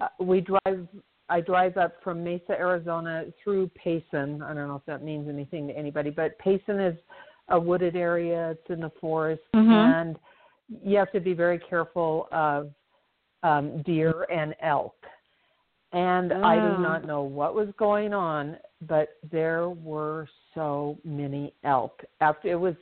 uh, 0.00 0.08
we 0.18 0.40
drive. 0.40 0.88
I 1.28 1.40
drive 1.40 1.76
up 1.76 1.92
from 2.02 2.24
Mesa, 2.24 2.52
Arizona, 2.58 3.26
through 3.42 3.70
Payson. 3.76 4.42
I 4.42 4.52
don't 4.52 4.66
know 4.66 4.74
if 4.74 4.86
that 4.86 5.04
means 5.04 5.28
anything 5.28 5.68
to 5.68 5.76
anybody, 5.76 6.10
but 6.10 6.36
Payson 6.40 6.80
is 6.80 6.96
a 7.50 7.60
wooded 7.60 7.94
area. 7.94 8.50
It's 8.50 8.70
in 8.70 8.80
the 8.80 8.90
forest, 9.00 9.42
Mhm. 9.54 10.00
and 10.00 10.18
you 10.82 10.96
have 10.96 11.12
to 11.12 11.20
be 11.20 11.34
very 11.34 11.58
careful 11.58 12.28
of 12.32 12.72
um, 13.42 13.80
deer 13.82 14.26
and 14.30 14.54
elk. 14.60 14.96
And 15.92 16.32
I 16.32 16.36
Oh. 16.36 16.42
Ah. 16.44 16.76
do 16.76 16.82
not 16.82 17.04
know 17.04 17.22
what 17.22 17.54
was 17.54 17.68
going 17.76 18.14
on, 18.14 18.58
but 18.82 19.18
there 19.30 19.68
were 19.70 20.28
so 20.54 20.98
many 21.04 21.54
elk. 21.64 22.04
After 22.20 22.48
it 22.48 22.54
was 22.54 22.76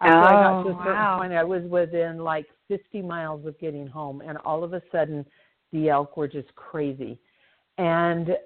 after 0.00 0.26
I 0.26 0.34
got 0.34 0.62
to 0.62 0.68
a 0.70 0.72
Oh, 0.72 0.84
certain 0.84 0.94
wow. 0.94 1.18
point, 1.18 1.32
I 1.32 1.44
was 1.44 1.62
within 1.64 2.18
like 2.18 2.46
50 2.68 3.00
miles 3.02 3.46
of 3.46 3.58
getting 3.58 3.86
home, 3.86 4.20
and 4.20 4.36
all 4.38 4.62
of 4.62 4.72
a 4.74 4.82
sudden, 4.92 5.24
the 5.72 5.88
elk 5.88 6.16
were 6.16 6.28
just 6.28 6.54
crazy. 6.54 7.18
And 7.78 8.36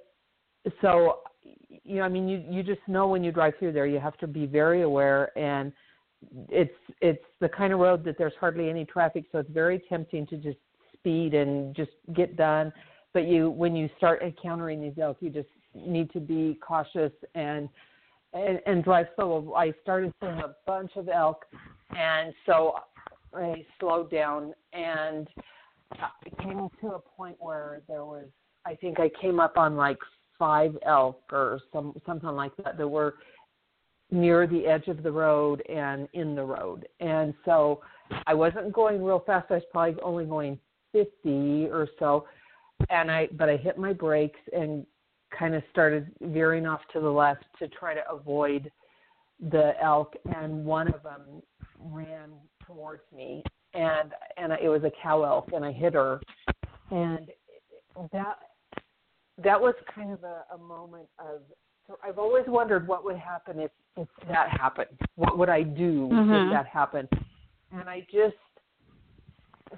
so, 0.81 1.21
you 1.43 1.97
know, 1.97 2.03
I 2.03 2.09
mean, 2.09 2.29
you 2.29 2.45
you 2.49 2.63
just 2.63 2.81
know 2.87 3.09
when 3.09 3.25
you 3.25 3.33
drive 3.33 3.55
through 3.59 3.73
there, 3.73 3.87
you 3.87 3.99
have 4.01 4.17
to 4.19 4.27
be 4.27 4.47
very 4.47 4.83
aware, 4.83 5.37
and 5.39 5.73
it's 6.49 6.75
it's 7.01 7.25
the 7.41 7.49
kind 7.49 7.73
of 7.73 7.79
road 7.81 8.05
that 8.05 8.19
there's 8.19 8.35
hardly 8.39 8.69
any 8.69 8.85
traffic, 8.85 9.25
so 9.33 9.39
it's 9.39 9.51
very 9.51 9.83
tempting 9.89 10.27
to 10.29 10.37
just 10.37 10.59
speed 10.93 11.35
and 11.35 11.75
just 11.75 11.93
get 12.15 12.37
done. 12.37 12.73
But 13.13 13.27
you, 13.27 13.51
when 13.51 13.75
you 13.75 13.89
start 13.97 14.23
encountering 14.23 14.81
these 14.81 14.99
elk, 15.01 15.17
you 15.21 15.31
just 15.31 15.49
need 15.75 16.13
to 16.13 16.21
be 16.21 16.59
cautious 16.67 17.13
and 17.35 17.69
and, 18.33 18.61
and 18.65 18.85
drive 18.85 19.07
slow. 19.17 19.55
I 19.57 19.73
started 19.83 20.13
seeing 20.21 20.39
a 20.39 20.55
bunch 20.65 20.93
of 20.95 21.09
elk, 21.09 21.47
and 21.97 22.33
so 22.47 22.75
I 23.35 23.65
slowed 23.81 24.09
down 24.09 24.55
and 24.73 25.27
I 25.93 26.43
came 26.43 26.69
to 26.81 26.87
a 26.89 26.99
point 26.99 27.37
where 27.41 27.83
there 27.89 28.05
was. 28.05 28.27
I 28.67 28.75
think 28.75 29.01
I 29.01 29.11
came 29.21 29.41
up 29.41 29.57
on 29.57 29.75
like 29.75 29.99
five 30.39 30.77
elk 30.87 31.23
or 31.33 31.61
some 31.73 31.95
something 32.07 32.29
like 32.29 32.53
that 32.63 32.79
that 32.79 32.87
were 32.87 33.17
near 34.11 34.47
the 34.47 34.67
edge 34.67 34.89
of 34.89 35.03
the 35.03 35.11
road 35.11 35.63
and 35.69 36.09
in 36.15 36.35
the 36.35 36.43
road. 36.43 36.87
And 37.01 37.33
so 37.45 37.81
I 38.27 38.35
wasn't 38.35 38.73
going 38.73 39.03
real 39.03 39.23
fast. 39.25 39.47
I 39.51 39.55
was 39.55 39.63
probably 39.71 40.03
only 40.03 40.25
going 40.25 40.59
50 40.93 41.69
or 41.71 41.89
so. 41.99 42.27
And 42.89 43.11
I 43.11 43.29
but 43.37 43.49
I 43.49 43.57
hit 43.57 43.79
my 43.79 43.93
brakes 43.93 44.41
and 44.53 44.87
kind 45.37 45.55
of 45.55 45.63
started 45.71 46.11
veering 46.21 46.67
off 46.67 46.81
to 46.93 47.01
the 47.01 47.11
left 47.11 47.45
to 47.59 47.69
try 47.69 47.95
to 47.95 48.03
avoid 48.11 48.71
the 49.51 49.73
elk 49.83 50.15
and 50.37 50.65
one 50.65 50.89
of 50.89 51.03
them 51.03 51.43
ran 51.79 52.31
towards 52.67 53.03
me 53.15 53.43
and 53.75 54.13
and 54.37 54.53
it 54.53 54.69
was 54.69 54.83
a 54.85 54.91
cow 55.03 55.23
elk 55.23 55.51
and 55.55 55.65
I 55.65 55.73
hit 55.73 55.95
her 55.95 56.21
and 56.91 57.31
that 58.13 58.39
that 59.43 59.61
was 59.61 59.75
kind 59.95 60.13
of 60.13 60.25
a, 60.25 60.45
a 60.55 60.59
moment 60.59 61.09
of 61.19 61.43
so 61.87 61.99
I've 62.05 62.19
always 62.19 62.45
wondered 62.47 62.87
what 62.87 63.05
would 63.05 63.17
happen 63.17 63.59
if 63.59 63.71
if 63.97 64.09
that 64.29 64.49
happened. 64.51 64.97
What 65.17 65.37
would 65.39 65.49
I 65.49 65.63
do 65.63 66.09
Mhm. 66.09 66.45
if 66.47 66.51
that 66.53 66.67
happened? 66.67 67.09
And 67.73 67.89
I 67.89 68.07
just 68.13 68.37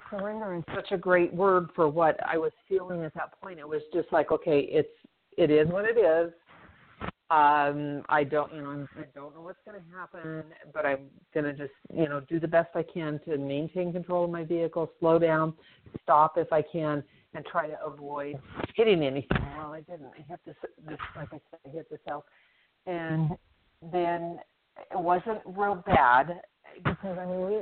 surrender 0.09 0.55
is 0.55 0.63
such 0.75 0.91
a 0.91 0.97
great 0.97 1.33
word 1.33 1.69
for 1.75 1.87
what 1.87 2.17
I 2.25 2.37
was 2.37 2.51
feeling 2.67 3.03
at 3.03 3.13
that 3.15 3.39
point. 3.41 3.59
It 3.59 3.67
was 3.67 3.81
just 3.93 4.11
like, 4.11 4.31
okay, 4.31 4.59
it's 4.61 4.89
it 5.37 5.49
is 5.49 5.67
what 5.67 5.85
it 5.85 5.97
is. 5.97 6.31
Um, 7.31 8.03
I 8.09 8.23
don't, 8.23 8.53
you 8.53 8.61
know, 8.61 8.87
I 8.95 9.05
don't 9.15 9.33
know 9.33 9.41
what's 9.41 9.57
going 9.65 9.81
to 9.81 9.97
happen, 9.97 10.43
but 10.71 10.85
I'm 10.85 11.07
going 11.33 11.45
to 11.45 11.53
just, 11.53 11.73
you 11.91 12.07
know, 12.07 12.19
do 12.29 12.39
the 12.39 12.47
best 12.47 12.69
I 12.75 12.83
can 12.83 13.19
to 13.25 13.37
maintain 13.37 13.91
control 13.91 14.25
of 14.25 14.29
my 14.29 14.43
vehicle, 14.43 14.91
slow 14.99 15.17
down, 15.17 15.53
stop 16.03 16.37
if 16.37 16.53
I 16.53 16.61
can, 16.61 17.03
and 17.33 17.43
try 17.45 17.67
to 17.67 17.83
avoid 17.83 18.35
hitting 18.75 19.01
anything. 19.03 19.39
Well, 19.57 19.73
I 19.73 19.81
didn't. 19.81 20.11
I 20.15 20.23
hit 20.27 20.41
this, 20.45 20.55
this 20.87 20.97
like 21.15 21.29
I 21.31 21.39
said, 21.49 21.59
I 21.65 21.69
hit 21.69 21.89
this 21.89 21.99
elk, 22.07 22.25
and 22.85 23.31
then 23.91 24.37
it 24.91 24.99
wasn't 24.99 25.39
real 25.45 25.81
bad 25.87 26.39
because 26.83 27.17
I 27.17 27.25
mean, 27.25 27.45
we, 27.45 27.53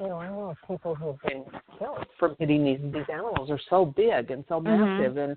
you 0.00 0.08
know, 0.08 0.16
I 0.16 0.28
know 0.28 0.50
of 0.50 0.56
people 0.68 0.94
who've 0.94 1.20
been 1.22 1.44
killed 1.78 2.06
from 2.18 2.36
hitting 2.38 2.64
these 2.64 2.80
these 2.92 3.04
animals 3.12 3.50
are 3.50 3.60
so 3.70 3.84
big 3.84 4.30
and 4.30 4.44
so 4.48 4.60
Mhm. 4.60 4.98
massive, 4.98 5.16
and 5.16 5.36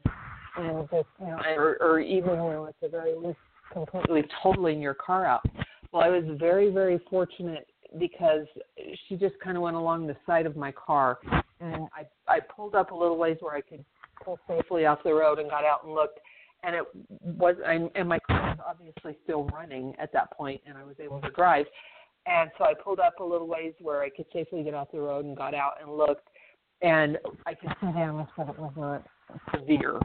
and 0.57 0.89
just 0.89 1.07
you 1.19 1.27
know, 1.27 1.39
or, 1.55 1.77
or 1.81 1.99
even 1.99 2.31
you 2.31 2.37
know, 2.37 2.65
at 2.67 2.75
the 2.81 2.89
very 2.89 3.15
least, 3.15 3.39
completely 3.71 4.23
totaling 4.41 4.81
your 4.81 4.93
car 4.93 5.25
out. 5.25 5.45
Well, 5.91 6.03
I 6.03 6.09
was 6.09 6.23
very 6.37 6.69
very 6.69 6.99
fortunate 7.09 7.67
because 7.97 8.45
she 9.07 9.15
just 9.15 9.39
kind 9.39 9.57
of 9.57 9.63
went 9.63 9.75
along 9.75 10.07
the 10.07 10.15
side 10.25 10.45
of 10.45 10.55
my 10.55 10.71
car, 10.71 11.19
and 11.59 11.87
I 11.93 12.05
I 12.27 12.39
pulled 12.39 12.75
up 12.75 12.91
a 12.91 12.95
little 12.95 13.17
ways 13.17 13.37
where 13.39 13.55
I 13.55 13.61
could 13.61 13.83
pull 14.23 14.39
safely 14.47 14.85
off 14.85 14.99
the 15.03 15.13
road 15.13 15.39
and 15.39 15.49
got 15.49 15.63
out 15.65 15.83
and 15.83 15.93
looked. 15.93 16.19
And 16.61 16.75
it 16.75 16.83
was, 17.21 17.55
I, 17.65 17.89
and 17.95 18.09
my 18.09 18.19
car 18.19 18.49
was 18.49 18.59
obviously 18.67 19.15
still 19.23 19.45
running 19.45 19.95
at 19.97 20.11
that 20.11 20.31
point, 20.31 20.59
and 20.67 20.77
I 20.77 20.83
was 20.83 20.95
able 20.99 21.21
to 21.21 21.29
drive. 21.29 21.65
And 22.25 22.51
so 22.57 22.65
I 22.65 22.73
pulled 22.73 22.99
up 22.99 23.19
a 23.19 23.23
little 23.23 23.47
ways 23.47 23.73
where 23.79 24.01
I 24.01 24.09
could 24.09 24.25
safely 24.31 24.63
get 24.63 24.73
off 24.73 24.91
the 24.91 24.99
road 24.99 25.25
and 25.25 25.35
got 25.35 25.53
out 25.53 25.73
and 25.81 25.95
looked, 25.97 26.27
and 26.81 27.17
I 27.45 27.53
could 27.53 27.71
see 27.81 27.87
damage, 27.87 28.27
but 28.37 28.49
it 28.49 28.59
was 28.59 28.73
not 28.77 29.03
severe. 29.53 29.99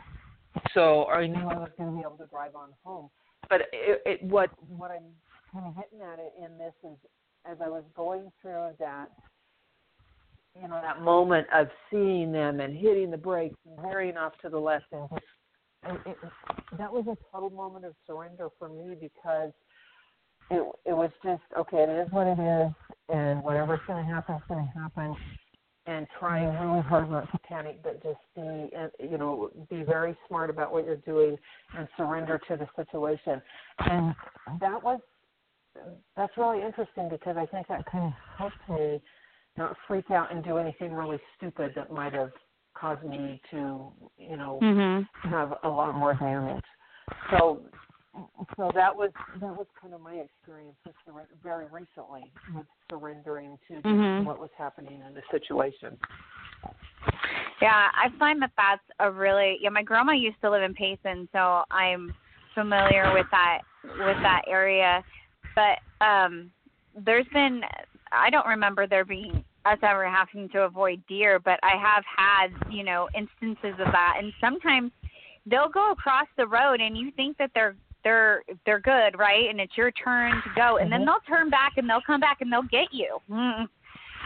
So 0.73 1.07
I 1.07 1.27
knew 1.27 1.49
I 1.49 1.55
was 1.55 1.71
going 1.77 1.91
to 1.91 1.97
be 1.97 2.03
able 2.03 2.17
to 2.19 2.27
drive 2.27 2.55
on 2.55 2.71
home. 2.83 3.11
But 3.49 3.63
it, 3.73 4.03
it 4.07 4.23
what 4.23 4.51
what 4.69 4.91
I'm 4.91 5.05
kind 5.53 5.67
of 5.67 5.75
hitting 5.77 6.05
at 6.05 6.19
it 6.19 6.33
in 6.39 6.57
this 6.59 6.73
is 6.85 6.97
as 7.45 7.59
I 7.63 7.69
was 7.69 7.85
going 7.95 8.31
through 8.41 8.71
that, 8.79 9.09
you 10.61 10.67
know, 10.67 10.81
that 10.81 11.03
moment 11.03 11.47
of 11.55 11.69
seeing 11.91 12.33
them 12.33 12.61
and 12.61 12.77
hitting 12.77 13.11
the 13.11 13.19
brakes 13.19 13.59
and 13.67 13.79
veering 13.83 14.17
off 14.17 14.33
to 14.43 14.49
the 14.49 14.59
left 14.59 14.87
and 14.93 15.09
it, 15.87 16.01
it, 16.07 16.17
that 16.79 16.93
was 16.93 17.05
a 17.07 17.17
total 17.31 17.51
moment 17.51 17.85
of 17.85 17.95
surrender 18.07 18.49
for 18.59 18.69
me 18.69 18.95
because 18.99 19.51
it 20.51 20.63
it 20.87 20.93
was 20.93 21.11
just 21.23 21.43
okay. 21.59 21.83
It 21.83 21.89
is 21.91 22.13
what 22.13 22.27
it 22.27 22.39
is, 22.39 22.73
and 23.09 23.43
whatever's 23.43 23.81
going 23.87 24.05
to 24.07 24.13
happen 24.13 24.37
is 24.37 24.43
going 24.49 24.65
to 24.65 24.79
happen. 24.79 25.17
And 25.87 26.07
trying 26.19 26.49
really 26.67 26.81
hard 26.81 27.11
not 27.11 27.31
to 27.31 27.39
panic, 27.47 27.83
but 27.83 28.03
just 28.03 28.19
be, 28.35 28.71
you 29.01 29.19
know, 29.19 29.51
be 29.69 29.83
very 29.83 30.17
smart 30.27 30.49
about 30.49 30.73
what 30.73 30.87
you're 30.87 30.97
doing 30.97 31.37
and 31.77 31.87
surrender 31.99 32.41
to 32.49 32.57
the 32.57 32.67
situation. 32.75 33.43
And 33.81 34.15
that 34.61 34.83
was 34.83 35.01
that's 36.17 36.33
really 36.37 36.63
interesting 36.63 37.09
because 37.11 37.37
I 37.37 37.47
think 37.47 37.69
that 37.69 37.85
kind 37.91 38.07
of 38.07 38.13
helped 38.39 38.57
me 38.71 39.01
not 39.57 39.77
freak 39.87 40.11
out 40.11 40.33
and 40.33 40.43
do 40.43 40.57
anything 40.57 40.93
really 40.93 41.19
stupid 41.37 41.73
that 41.77 41.93
might 41.93 42.15
have 42.15 42.31
caused 42.75 43.05
me 43.05 43.41
to, 43.51 43.93
you 44.17 44.37
know, 44.37 44.59
Mhm. 44.63 45.07
have 45.25 45.59
a 45.63 45.69
lot 45.69 45.95
more 45.95 46.15
damage. 46.15 46.65
So, 47.31 47.63
so 48.57 48.71
that 48.75 48.95
was 48.95 49.11
that 49.41 49.57
was 49.57 49.67
kind 49.81 49.95
of 49.95 50.01
my 50.01 50.15
experience 50.15 50.77
with 50.87 50.95
surrender 51.05 51.31
very 51.43 51.67
recently 51.67 52.31
with 52.55 52.67
surrendering 52.91 53.59
to 53.69 53.75
just 53.75 53.87
Mhm. 53.87 54.25
what 54.25 54.39
was 54.39 54.51
happening 54.57 55.03
in 55.03 55.15
the 55.15 55.23
situation. 55.31 55.99
Yeah, 57.61 57.91
I 57.95 58.09
find 58.19 58.41
that 58.43 58.53
that's 58.57 58.85
a 59.01 59.11
really 59.11 59.59
yeah. 59.61 59.71
My 59.71 59.83
grandma 59.83 60.13
used 60.13 60.41
to 60.43 60.51
live 60.51 60.63
in 60.63 60.75
Payson, 60.75 61.29
so 61.33 61.65
I'm 61.71 62.15
familiar 62.55 63.13
with 63.13 63.27
that 63.31 63.63
with 63.85 64.23
that 64.23 64.43
area, 64.47 65.03
but 65.55 65.79
um, 66.01 66.51
there's 66.95 67.29
been 67.33 67.65
I 68.13 68.31
don't 68.31 68.47
remember 68.47 68.87
there 68.87 69.05
being 69.05 69.45
us 69.65 69.79
ever 69.83 70.09
having 70.09 70.49
to 70.51 70.63
avoid 70.63 71.03
deer, 71.07 71.39
but 71.39 71.59
I 71.63 71.77
have 71.77 72.05
had 72.05 72.49
you 72.71 72.85
know 72.85 73.09
instances 73.15 73.79
of 73.81 73.91
that, 73.93 74.17
and 74.19 74.33
sometimes 74.41 74.93
they'll 75.47 75.69
go 75.69 75.91
across 75.91 76.27
the 76.37 76.47
road, 76.47 76.81
and 76.81 76.97
you 76.97 77.11
think 77.13 77.37
that 77.39 77.51
they're 77.55 77.77
they're 78.05 78.43
they're 78.65 78.81
good, 78.81 79.19
right? 79.19 79.49
And 79.49 79.61
it's 79.61 79.77
your 79.77 79.91
turn 79.91 80.33
to 80.33 80.51
go, 80.55 80.77
and 80.77 80.85
mm-hmm. 80.85 80.91
then 80.91 81.05
they'll 81.07 81.25
turn 81.27 81.51
back 81.51 81.73
and 81.77 81.89
they'll 81.89 82.05
come 82.07 82.21
back 82.21 82.39
and 82.41 82.53
they'll 82.53 82.63
get 82.63 82.89
you. 82.93 83.19
Mm. 83.31 83.67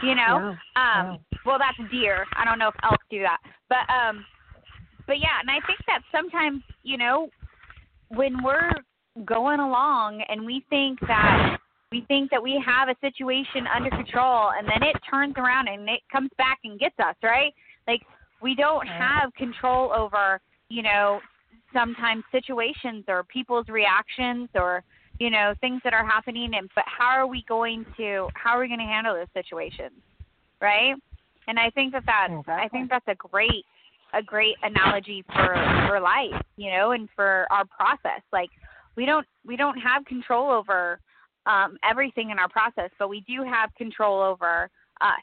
You 0.03 0.15
know, 0.15 0.55
yeah. 0.75 1.01
um, 1.01 1.19
yeah. 1.31 1.37
well 1.45 1.57
that's 1.57 1.91
deer. 1.91 2.25
I 2.37 2.45
don't 2.45 2.59
know 2.59 2.69
if 2.69 2.75
elk 2.83 2.99
do 3.09 3.21
that, 3.21 3.39
but 3.67 3.91
um, 3.91 4.25
but 5.07 5.19
yeah, 5.19 5.39
and 5.41 5.49
I 5.49 5.65
think 5.65 5.79
that 5.87 6.01
sometimes 6.11 6.61
you 6.83 6.97
know 6.97 7.29
when 8.09 8.43
we're 8.43 8.71
going 9.25 9.59
along 9.59 10.23
and 10.29 10.45
we 10.45 10.63
think 10.69 10.99
that 11.01 11.57
we 11.91 12.05
think 12.07 12.29
that 12.29 12.41
we 12.41 12.61
have 12.63 12.87
a 12.89 12.95
situation 13.01 13.65
under 13.75 13.89
control 13.89 14.51
and 14.57 14.67
then 14.67 14.87
it 14.87 14.95
turns 15.09 15.33
around 15.37 15.67
and 15.67 15.89
it 15.89 16.01
comes 16.11 16.29
back 16.37 16.59
and 16.63 16.79
gets 16.79 16.95
us 16.99 17.15
right 17.23 17.53
like 17.87 18.01
we 18.41 18.55
don't 18.55 18.87
have 18.87 19.33
control 19.33 19.91
over 19.91 20.39
you 20.69 20.83
know 20.83 21.19
sometimes 21.73 22.23
situations 22.31 23.05
or 23.07 23.23
people's 23.23 23.67
reactions 23.67 24.49
or 24.55 24.83
you 25.19 25.29
know 25.29 25.53
things 25.61 25.81
that 25.83 25.93
are 25.93 26.05
happening 26.05 26.51
and 26.55 26.69
but 26.75 26.83
how 26.87 27.09
are 27.09 27.27
we 27.27 27.43
going 27.47 27.85
to 27.97 28.27
how 28.33 28.51
are 28.51 28.61
we 28.61 28.67
going 28.67 28.79
to 28.79 28.85
handle 28.85 29.13
those 29.13 29.27
situations 29.33 29.93
right 30.61 30.95
and 31.47 31.59
i 31.59 31.69
think 31.71 31.91
that 31.91 32.05
that 32.05 32.27
exactly. 32.29 32.53
i 32.53 32.67
think 32.69 32.89
that's 32.89 33.07
a 33.07 33.15
great 33.15 33.65
a 34.13 34.23
great 34.23 34.55
analogy 34.63 35.23
for 35.33 35.55
for 35.87 35.99
life 35.99 36.41
you 36.57 36.71
know 36.71 36.91
and 36.91 37.09
for 37.15 37.45
our 37.51 37.65
process 37.65 38.21
like 38.31 38.49
we 38.95 39.05
don't 39.05 39.27
we 39.45 39.55
don't 39.55 39.77
have 39.77 40.03
control 40.05 40.49
over 40.49 40.99
um 41.45 41.77
everything 41.89 42.29
in 42.31 42.39
our 42.39 42.49
process 42.49 42.89
but 42.97 43.09
we 43.09 43.21
do 43.27 43.43
have 43.43 43.73
control 43.75 44.21
over 44.21 44.69
us 45.01 45.21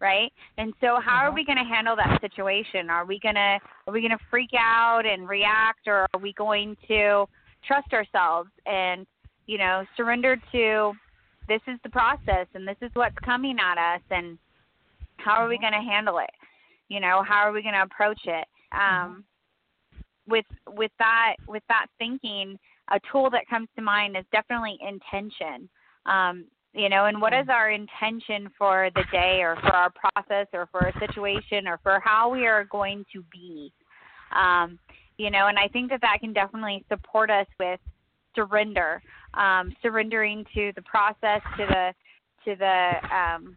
right? 0.00 0.32
And 0.58 0.72
so 0.80 0.98
how 1.04 1.16
are 1.16 1.28
uh-huh. 1.28 1.34
we 1.34 1.44
going 1.44 1.58
to 1.58 1.64
handle 1.64 1.96
that 1.96 2.20
situation? 2.20 2.90
Are 2.90 3.04
we 3.04 3.18
going 3.20 3.34
to 3.34 3.58
are 3.86 3.92
we 3.92 4.00
going 4.00 4.10
to 4.10 4.24
freak 4.30 4.50
out 4.58 5.06
and 5.06 5.28
react 5.28 5.86
or 5.86 6.06
are 6.12 6.20
we 6.20 6.32
going 6.34 6.76
to 6.88 7.26
trust 7.66 7.92
ourselves 7.92 8.50
and, 8.66 9.06
you 9.46 9.58
know, 9.58 9.84
surrender 9.96 10.36
to 10.52 10.92
this 11.48 11.60
is 11.66 11.78
the 11.84 11.90
process 11.90 12.46
and 12.54 12.66
this 12.66 12.76
is 12.82 12.90
what's 12.94 13.16
coming 13.24 13.56
at 13.58 13.78
us 13.78 14.02
and 14.10 14.38
how 15.16 15.34
are 15.34 15.48
we 15.48 15.56
uh-huh. 15.56 15.70
going 15.70 15.84
to 15.84 15.90
handle 15.90 16.18
it? 16.18 16.30
You 16.88 17.00
know, 17.00 17.24
how 17.26 17.40
are 17.40 17.52
we 17.52 17.62
going 17.62 17.74
to 17.74 17.82
approach 17.82 18.20
it? 18.24 18.46
Uh-huh. 18.72 19.06
Um 19.06 19.24
with 20.28 20.46
with 20.68 20.90
that 20.98 21.36
with 21.46 21.62
that 21.68 21.86
thinking, 21.98 22.58
a 22.90 23.00
tool 23.10 23.30
that 23.30 23.48
comes 23.48 23.68
to 23.76 23.82
mind 23.82 24.16
is 24.16 24.24
definitely 24.32 24.78
intention. 24.80 25.68
Um, 26.06 26.44
you 26.76 26.88
know 26.88 27.06
and 27.06 27.20
what 27.20 27.32
is 27.32 27.48
our 27.48 27.70
intention 27.70 28.48
for 28.56 28.90
the 28.94 29.04
day 29.10 29.40
or 29.40 29.56
for 29.56 29.74
our 29.74 29.90
process 29.90 30.46
or 30.52 30.68
for 30.70 30.80
a 30.80 30.98
situation 31.00 31.66
or 31.66 31.80
for 31.82 32.00
how 32.04 32.30
we 32.30 32.46
are 32.46 32.64
going 32.64 33.04
to 33.12 33.24
be? 33.32 33.72
Um, 34.32 34.78
you 35.18 35.30
know 35.30 35.46
and 35.46 35.58
i 35.58 35.68
think 35.68 35.90
that 35.90 36.00
that 36.00 36.18
can 36.20 36.32
definitely 36.32 36.84
support 36.88 37.30
us 37.30 37.46
with 37.58 37.80
surrender 38.34 39.02
um, 39.34 39.72
surrendering 39.82 40.44
to 40.54 40.72
the 40.76 40.82
process 40.82 41.40
to 41.56 41.66
the 41.66 41.92
to 42.44 42.56
the 42.56 42.92
um, 43.14 43.56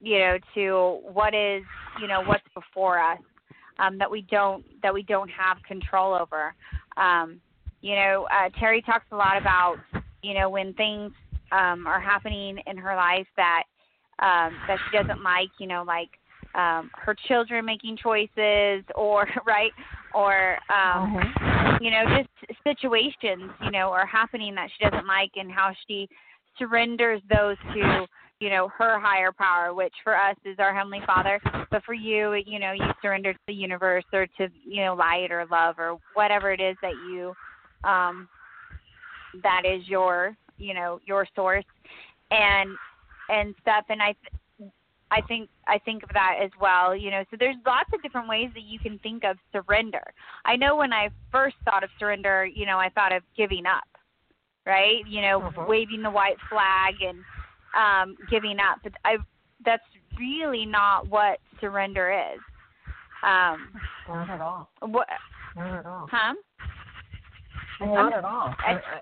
you 0.00 0.18
know 0.18 0.38
to 0.54 1.00
what 1.12 1.34
is 1.34 1.62
you 2.00 2.08
know 2.08 2.22
what's 2.26 2.44
before 2.54 2.98
us 2.98 3.18
um, 3.78 3.98
that 3.98 4.10
we 4.10 4.22
don't 4.22 4.64
that 4.82 4.92
we 4.92 5.02
don't 5.02 5.30
have 5.30 5.56
control 5.66 6.14
over. 6.14 6.54
Um, 6.96 7.40
you 7.80 7.94
know 7.96 8.26
uh, 8.30 8.50
terry 8.58 8.82
talks 8.82 9.06
a 9.12 9.16
lot 9.16 9.36
about 9.36 9.76
you 10.22 10.34
know 10.34 10.48
when 10.48 10.72
things 10.74 11.12
um, 11.54 11.86
are 11.86 12.00
happening 12.00 12.58
in 12.66 12.76
her 12.76 12.96
life 12.96 13.26
that 13.36 13.62
um, 14.20 14.52
that 14.68 14.78
she 14.78 14.96
doesn't 14.96 15.22
like, 15.22 15.48
you 15.58 15.66
know, 15.66 15.82
like 15.82 16.10
um, 16.54 16.90
her 16.94 17.16
children 17.26 17.64
making 17.64 17.96
choices, 17.96 18.84
or 18.94 19.26
right, 19.46 19.72
or 20.14 20.54
um, 20.68 21.16
uh-huh. 21.16 21.78
you 21.80 21.90
know, 21.90 22.04
just 22.16 22.58
situations, 22.62 23.50
you 23.62 23.70
know, 23.70 23.90
are 23.90 24.06
happening 24.06 24.54
that 24.54 24.68
she 24.76 24.88
doesn't 24.88 25.06
like, 25.06 25.32
and 25.36 25.50
how 25.50 25.72
she 25.86 26.08
surrenders 26.58 27.20
those 27.28 27.56
to 27.74 28.06
you 28.40 28.50
know 28.50 28.68
her 28.68 29.00
higher 29.00 29.32
power 29.32 29.74
which 29.74 29.92
for 30.02 30.16
us 30.16 30.36
is 30.44 30.56
our 30.58 30.74
heavenly 30.74 31.00
father 31.06 31.40
but 31.70 31.82
for 31.84 31.94
you 31.94 32.34
you 32.46 32.58
know 32.58 32.72
you 32.72 32.84
surrender 33.00 33.32
to 33.32 33.38
the 33.46 33.54
universe 33.54 34.04
or 34.12 34.26
to 34.38 34.48
you 34.64 34.84
know 34.84 34.94
light 34.94 35.32
or 35.32 35.46
love 35.50 35.76
or 35.78 35.98
whatever 36.14 36.52
it 36.52 36.60
is 36.60 36.76
that 36.82 36.92
you 37.10 37.32
um 37.84 38.28
that 39.42 39.62
is 39.64 39.86
your 39.88 40.36
you 40.58 40.74
know 40.74 41.00
your 41.06 41.26
source 41.34 41.64
and 42.30 42.70
and 43.28 43.54
stuff. 43.60 43.84
And 43.88 44.02
i 44.02 44.14
i 45.10 45.20
think 45.22 45.50
i 45.66 45.78
think 45.78 46.02
of 46.02 46.08
that 46.14 46.38
as 46.42 46.50
well 46.60 46.96
you 46.96 47.10
know. 47.10 47.24
So 47.30 47.36
there's 47.38 47.56
lots 47.66 47.90
of 47.92 48.02
different 48.02 48.28
ways 48.28 48.50
that 48.54 48.62
you 48.62 48.78
can 48.78 48.98
think 49.00 49.24
of 49.24 49.36
surrender. 49.52 50.02
I 50.44 50.56
know 50.56 50.76
when 50.76 50.92
i 50.92 51.10
first 51.30 51.56
thought 51.64 51.84
of 51.84 51.90
surrender 51.98 52.46
you 52.46 52.66
know 52.66 52.78
i 52.78 52.88
thought 52.88 53.12
of 53.12 53.22
giving 53.36 53.66
up 53.66 53.84
right? 54.66 55.06
You 55.06 55.22
know 55.22 55.42
uh-huh. 55.42 55.64
waving 55.68 56.02
the 56.02 56.10
white 56.10 56.36
flag 56.48 56.94
and 57.00 57.18
um 57.76 58.16
giving 58.30 58.58
up. 58.58 58.78
But 58.82 58.92
i 59.04 59.16
that's 59.64 59.82
really 60.18 60.66
not 60.66 61.08
what 61.08 61.38
surrender 61.60 62.12
is. 62.12 62.40
Um 63.22 63.68
not 64.08 64.30
at 64.30 64.40
all. 64.40 64.70
what 64.80 65.08
not 65.56 65.78
at 65.78 65.86
all. 65.86 66.08
Huh 66.10 66.34
not 67.80 68.12
at 68.12 68.24
all. 68.24 68.54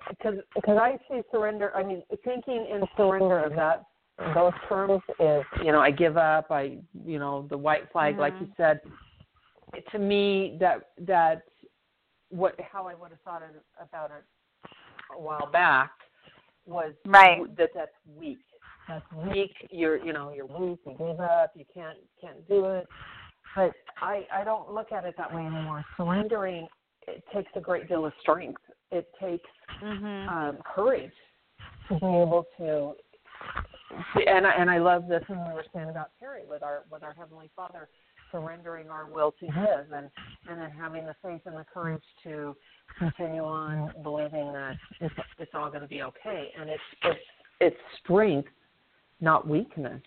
Because 0.08 0.36
because 0.54 0.78
I 0.80 0.98
see 1.08 1.20
surrender. 1.30 1.74
I 1.74 1.82
mean, 1.82 2.02
thinking 2.24 2.66
in 2.70 2.82
surrender 2.96 3.40
of 3.40 3.54
that 3.56 3.84
those 4.34 4.52
terms 4.68 5.02
is 5.18 5.42
you 5.64 5.72
know 5.72 5.80
I 5.80 5.90
give 5.90 6.16
up. 6.16 6.46
I 6.50 6.78
you 7.04 7.18
know 7.18 7.46
the 7.50 7.58
white 7.58 7.90
flag, 7.92 8.14
mm-hmm. 8.14 8.20
like 8.20 8.34
you 8.40 8.48
said. 8.56 8.80
To 9.92 9.98
me, 9.98 10.58
that 10.60 10.90
that 11.00 11.42
what 12.28 12.58
how 12.60 12.86
I 12.86 12.94
would 12.94 13.10
have 13.10 13.20
thought 13.20 13.42
about 13.80 14.10
it 14.10 14.24
a 15.16 15.20
while 15.20 15.50
back 15.50 15.90
was 16.66 16.92
right. 17.06 17.40
that 17.56 17.70
that's 17.74 17.92
weak. 18.18 18.38
That's 18.88 19.04
weak. 19.12 19.52
You're 19.70 20.04
you 20.04 20.12
know 20.12 20.32
you're 20.34 20.46
weak. 20.46 20.78
You 20.86 20.92
give 20.98 21.20
up. 21.20 21.52
You 21.54 21.64
can't 21.72 21.98
can't 22.20 22.46
do 22.48 22.66
it. 22.66 22.86
But 23.56 23.72
I 24.00 24.26
I 24.32 24.44
don't 24.44 24.72
look 24.72 24.92
at 24.92 25.04
it 25.04 25.14
that 25.16 25.34
way 25.34 25.42
anymore. 25.42 25.84
Surrendering 25.96 26.68
it 27.06 27.24
takes 27.34 27.50
a 27.56 27.60
great 27.60 27.88
deal 27.88 28.06
of 28.06 28.12
strength. 28.20 28.60
It 28.90 29.08
takes 29.20 29.48
mm-hmm. 29.82 30.28
um, 30.28 30.58
courage 30.62 31.12
to 31.88 31.94
be 31.94 32.06
able 32.06 32.46
to. 32.58 32.92
And 34.26 34.46
I, 34.46 34.52
and 34.58 34.70
I 34.70 34.78
love 34.78 35.06
this 35.08 35.22
when 35.26 35.38
we 35.46 35.52
were 35.52 35.64
saying 35.74 35.90
about 35.90 36.10
Terry 36.18 36.42
with 36.48 36.62
our 36.62 36.84
with 36.90 37.02
our 37.02 37.12
Heavenly 37.12 37.50
Father 37.54 37.88
surrendering 38.30 38.88
our 38.88 39.06
will 39.06 39.32
to 39.38 39.46
His 39.46 39.92
and 39.94 40.08
and 40.48 40.60
then 40.60 40.70
having 40.70 41.04
the 41.04 41.14
faith 41.22 41.42
and 41.44 41.56
the 41.56 41.66
courage 41.72 42.02
to 42.24 42.56
continue 42.98 43.44
on 43.44 43.92
believing 44.02 44.52
that 44.52 44.76
it's 45.00 45.14
it's 45.38 45.52
all 45.54 45.68
going 45.68 45.82
to 45.82 45.88
be 45.88 46.02
okay. 46.02 46.50
And 46.58 46.70
it's 46.70 46.82
it's 47.04 47.20
it's 47.60 47.76
strength, 48.02 48.48
not 49.20 49.46
weakness, 49.46 50.02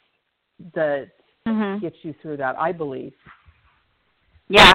that 0.73 1.11
mm-hmm. 1.47 1.81
gets 1.81 1.97
you 2.01 2.15
through 2.21 2.37
that. 2.37 2.57
I 2.57 2.71
believe. 2.71 3.13
Yeah, 4.47 4.73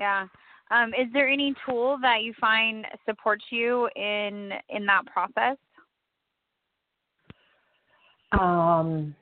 yeah. 0.00 0.26
Um, 0.70 0.90
is 0.90 1.12
there 1.12 1.28
any 1.28 1.54
tool 1.66 1.98
that 2.02 2.22
you 2.22 2.32
find 2.40 2.86
supports 3.08 3.44
you 3.50 3.88
in 3.96 4.52
in 4.68 4.86
that 4.86 5.02
process? 5.06 5.56
Um, 8.32 9.14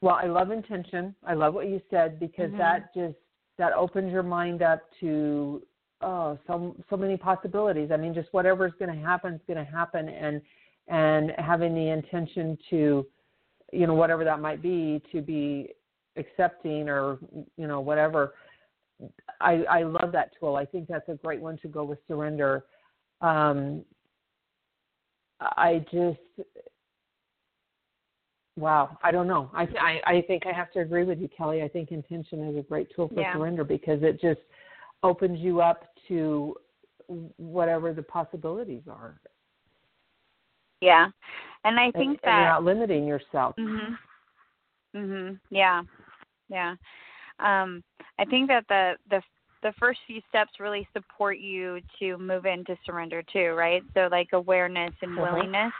well, 0.00 0.18
I 0.22 0.26
love 0.26 0.50
intention. 0.50 1.14
I 1.26 1.34
love 1.34 1.54
what 1.54 1.68
you 1.68 1.80
said 1.90 2.18
because 2.18 2.48
mm-hmm. 2.48 2.58
that 2.58 2.94
just 2.94 3.16
that 3.58 3.72
opens 3.74 4.12
your 4.12 4.22
mind 4.22 4.62
up 4.62 4.80
to 5.00 5.62
oh 6.00 6.38
so 6.46 6.74
so 6.90 6.96
many 6.96 7.16
possibilities. 7.16 7.90
I 7.92 7.96
mean, 7.96 8.14
just 8.14 8.32
whatever's 8.32 8.72
going 8.78 8.94
to 8.94 9.06
happen 9.06 9.34
is 9.34 9.40
going 9.46 9.64
to 9.64 9.70
happen, 9.70 10.08
and 10.08 10.40
and 10.88 11.32
having 11.38 11.74
the 11.74 11.88
intention 11.88 12.58
to, 12.70 13.06
you 13.72 13.86
know, 13.86 13.94
whatever 13.94 14.24
that 14.24 14.40
might 14.40 14.60
be, 14.62 15.02
to 15.12 15.22
be 15.22 15.70
accepting 16.16 16.88
or 16.88 17.18
you 17.56 17.66
know 17.66 17.80
whatever 17.80 18.34
I, 19.40 19.64
I 19.64 19.82
love 19.82 20.12
that 20.12 20.30
tool. 20.38 20.56
I 20.56 20.64
think 20.64 20.88
that's 20.88 21.08
a 21.08 21.14
great 21.14 21.40
one 21.40 21.58
to 21.58 21.68
go 21.68 21.84
with 21.84 21.98
surrender. 22.06 22.64
Um, 23.20 23.84
I 25.40 25.84
just, 25.92 26.48
wow, 28.56 28.96
I 29.02 29.10
don't 29.10 29.26
know. 29.26 29.50
I, 29.52 29.62
I, 29.80 30.00
I 30.06 30.24
think 30.26 30.46
I 30.46 30.52
have 30.52 30.70
to 30.72 30.80
agree 30.80 31.04
with 31.04 31.18
you, 31.18 31.28
Kelly. 31.28 31.62
I 31.62 31.68
think 31.68 31.90
intention 31.90 32.48
is 32.48 32.56
a 32.56 32.62
great 32.62 32.88
tool 32.94 33.08
for 33.08 33.20
yeah. 33.20 33.32
surrender 33.32 33.64
because 33.64 34.02
it 34.02 34.20
just 34.20 34.40
opens 35.02 35.40
you 35.40 35.60
up 35.60 35.84
to 36.08 36.56
whatever 37.36 37.92
the 37.92 38.02
possibilities 38.02 38.82
are. 38.88 39.20
Yeah, 40.80 41.08
and 41.64 41.78
I 41.80 41.90
think 41.90 42.10
and, 42.10 42.18
that 42.22 42.28
and 42.28 42.36
you're 42.36 42.48
not 42.48 42.64
limiting 42.64 43.06
yourself. 43.06 43.56
Mhm. 43.56 43.98
Mhm. 44.94 45.40
Yeah. 45.50 45.82
Yeah 46.48 46.76
um, 47.40 47.82
I 48.18 48.24
think 48.24 48.48
that 48.48 48.64
the 48.68 48.94
the 49.10 49.22
the 49.62 49.72
first 49.78 50.00
few 50.06 50.20
steps 50.28 50.52
really 50.60 50.86
support 50.92 51.38
you 51.38 51.80
to 51.98 52.18
move 52.18 52.44
into 52.44 52.76
surrender 52.84 53.22
too, 53.32 53.54
right? 53.56 53.82
So 53.94 54.08
like 54.10 54.28
awareness 54.32 54.92
and 55.02 55.16
Mhm. 55.16 55.22
willingness. 55.22 55.72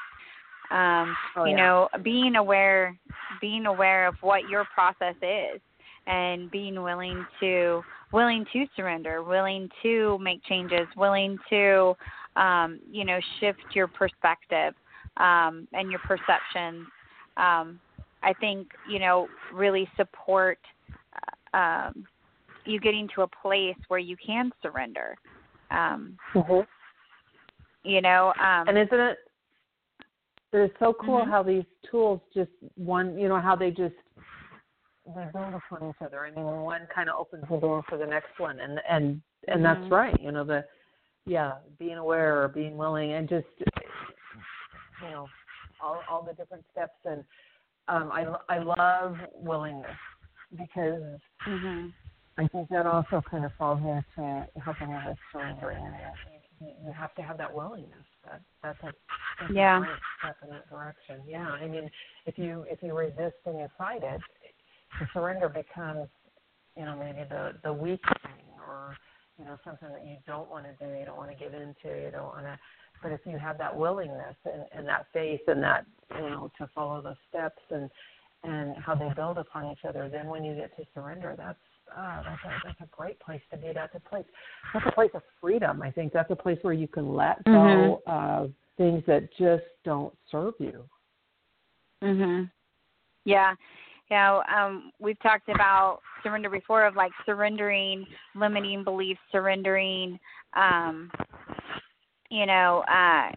Um, 0.71 1.17
Oh, 1.37 1.45
you 1.45 1.51
yeah. 1.51 1.57
know, 1.57 1.89
being 2.03 2.37
aware 2.37 2.97
being 3.41 3.67
aware 3.67 4.07
of 4.07 4.15
what 4.23 4.49
your 4.49 4.65
process 4.75 5.17
is 5.23 5.61
and 6.07 6.51
being 6.51 6.83
willing 6.83 7.27
to 7.41 7.83
willing 8.13 8.47
to 8.53 8.67
surrender, 8.77 9.23
willing 9.23 9.69
to 9.83 10.19
make 10.19 10.43
changes, 10.45 10.87
willing 10.97 11.39
to 11.51 11.95
um, 12.37 12.81
you 12.91 13.05
know, 13.05 13.21
shift 13.41 13.61
your 13.75 13.87
perspective 13.89 14.75
um, 15.19 15.69
and 15.73 15.91
your 15.91 16.01
perceptions. 16.01 16.87
Um, 17.37 17.81
I 18.23 18.33
think, 18.41 18.69
you 18.91 18.99
know, 18.99 19.29
really 19.53 19.89
support 19.97 20.59
um, 21.55 22.07
you 22.67 22.81
getting 22.81 23.09
to 23.15 23.23
a 23.23 23.29
place 23.29 23.77
where 23.89 24.01
you 24.01 24.17
can 24.25 24.51
surrender. 24.63 25.17
Um, 25.71 26.19
Mhm. 26.35 26.67
you 27.85 28.01
know, 28.01 28.33
um, 28.41 28.69
And 28.69 28.79
isn't 28.79 29.01
it? 29.01 29.19
It's 30.53 30.79
so 30.79 30.95
cool 30.95 31.25
Mhm. 31.25 31.31
how 31.31 31.43
these 31.43 31.65
tools 31.83 32.21
just 32.33 32.51
one, 32.77 33.19
you 33.19 33.29
know, 33.29 33.41
how 33.41 33.57
they 33.57 33.71
just 33.71 33.95
they 35.07 35.25
build 35.33 35.55
upon 35.55 35.91
each 35.91 36.01
other. 36.01 36.25
I 36.25 36.31
mean, 36.31 36.45
one 36.45 36.87
kind 36.95 37.09
of 37.09 37.17
opens 37.17 37.45
the 37.49 37.59
door 37.59 37.83
for 37.89 37.99
the 37.99 38.07
next 38.07 38.39
one, 38.39 38.61
and 38.61 38.81
and 38.89 39.21
and 39.49 39.65
that's 39.65 39.85
Mhm. 39.87 39.91
right. 39.91 40.21
You 40.21 40.33
know, 40.33 40.45
the 40.45 40.65
yeah, 41.27 41.59
being 41.79 41.99
aware 41.99 42.43
or 42.43 42.49
being 42.49 42.77
willing, 42.77 43.13
and 43.13 43.29
just 43.29 43.47
you 43.59 45.11
know, 45.11 45.29
all 45.81 46.03
all 46.09 46.23
the 46.23 46.35
different 46.35 46.65
steps. 46.71 47.05
And 47.05 47.25
um, 47.89 48.13
I 48.13 48.35
I 48.49 48.59
love 48.59 49.19
willingness 49.35 49.97
because 50.57 51.21
mhm. 51.47 51.93
I 52.37 52.49
think 52.49 52.69
that 52.71 52.87
also 52.87 53.23
kind 53.31 53.45
of 53.45 53.53
falls 53.59 53.79
into 53.81 54.47
helping 54.65 54.91
you 54.91 54.99
with 55.07 55.19
surrendering. 55.33 55.85
You, 56.61 56.73
you 56.87 56.93
have 56.93 57.15
to 57.15 57.23
have 57.23 57.39
that 57.39 57.53
willingness. 57.53 58.07
That 58.25 58.41
that's 58.63 58.79
a 58.83 58.93
that's 59.41 59.53
Yeah. 59.53 59.83
a 59.83 59.99
step 60.21 60.37
in 60.43 60.51
that 60.51 60.69
direction. 60.69 61.23
Yeah, 61.27 61.49
I 61.49 61.67
mean, 61.67 61.91
if 62.27 62.39
you 62.39 62.65
if 62.69 62.83
you 62.83 62.97
resist 62.97 63.37
and 63.47 63.59
you 63.59 63.69
fight 63.77 64.03
it, 64.03 64.21
the 65.01 65.07
surrender 65.13 65.49
becomes, 65.49 66.09
you 66.77 66.85
know, 66.85 66.97
maybe 66.97 67.25
the 67.29 67.55
the 67.63 67.73
weak 67.73 68.03
thing 68.23 68.47
or 68.67 68.97
you 69.39 69.45
know 69.45 69.59
something 69.65 69.89
that 69.91 70.05
you 70.07 70.17
don't 70.27 70.49
want 70.51 70.65
to 70.67 70.85
do, 70.85 70.93
you 70.99 71.05
don't 71.05 71.17
want 71.17 71.31
to 71.31 71.37
give 71.37 71.55
into, 71.55 71.89
you 72.01 72.11
don't 72.11 72.27
want 72.35 72.47
to. 72.47 72.59
But 73.03 73.13
if 73.13 73.21
you 73.27 73.37
have 73.39 73.59
that 73.59 73.77
willingness 73.77 74.37
and, 74.45 74.65
and 74.73 74.89
that 74.89 75.07
faith 75.13 75.43
and 75.47 75.63
that 75.63 75.85
you 76.17 76.31
know 76.31 76.51
to 76.59 76.69
follow 76.75 77.03
those 77.03 77.17
steps 77.29 77.63
and 77.71 77.91
and 78.45 78.77
how 78.77 78.95
they 78.95 79.09
build 79.15 79.39
upon 79.39 79.71
each 79.71 79.85
other, 79.89 80.09
then 80.09 80.27
when 80.29 80.45
you 80.45 80.55
get 80.55 80.77
to 80.77 80.85
surrender, 80.95 81.35
that's 81.37 81.59
ah, 81.97 82.23
that's 82.25 82.45
a 82.45 82.67
that's 82.67 82.81
a 82.81 82.97
great 82.97 83.19
place 83.21 83.41
to 83.51 83.57
be. 83.57 83.73
That's 83.75 83.95
a 83.95 84.09
place 84.09 84.25
that's 84.73 84.87
a 84.87 84.93
place 84.93 85.11
of 85.15 85.23
freedom. 85.41 85.83
I 85.83 85.91
think 85.91 86.13
that's 86.13 86.31
a 86.31 86.37
place 86.37 86.59
where 86.63 86.75
you 86.75 86.89
can 86.89 87.15
let 87.15 87.43
go 87.45 88.03
Mhm. 88.07 88.13
of 88.13 88.53
things 88.77 89.05
that 89.07 89.33
just 89.33 89.65
don't 89.85 90.17
serve 90.31 90.55
you. 90.59 90.89
Mhm. 92.03 92.51
Yeah. 93.25 93.55
You 94.11 94.17
know, 94.17 94.43
um, 94.55 94.93
we've 94.99 95.19
talked 95.21 95.49
about 95.49 96.03
surrender 96.23 96.51
before 96.51 96.85
of 96.85 96.95
like 96.95 97.13
surrendering 97.25 98.07
limiting 98.35 98.85
beliefs, 98.85 99.21
surrendering 99.33 100.21
um 100.55 101.11
you 102.31 102.47
know, 102.47 102.85
uh 102.89 103.31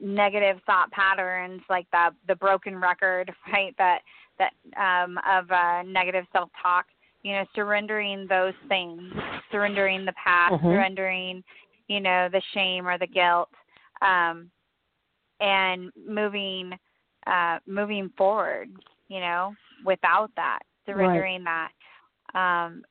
negative 0.00 0.62
thought 0.64 0.90
patterns 0.92 1.60
like 1.68 1.86
the 1.90 2.14
the 2.28 2.36
broken 2.36 2.78
record, 2.78 3.32
right? 3.52 3.74
That 3.78 4.00
that 4.40 4.52
um 4.76 5.18
of 5.28 5.50
uh 5.50 5.82
negative 5.82 6.24
self 6.32 6.50
talk. 6.60 6.86
You 7.22 7.34
know, 7.34 7.44
surrendering 7.54 8.26
those 8.28 8.54
things, 8.68 9.12
surrendering 9.52 10.06
the 10.06 10.14
past, 10.14 10.54
Mhm. 10.54 10.72
surrendering, 10.72 11.44
you 11.86 12.00
know, 12.00 12.30
the 12.30 12.40
shame 12.54 12.88
or 12.88 12.96
the 12.98 13.06
guilt. 13.06 13.50
Um 14.02 14.50
and 15.40 15.90
moving 16.08 16.72
uh 17.26 17.58
moving 17.66 18.10
forward 18.16 18.68
you 19.08 19.20
know 19.20 19.54
without 19.84 20.30
that 20.36 20.60
surrendering 20.86 21.44
that 21.44 21.70
um 22.34 22.82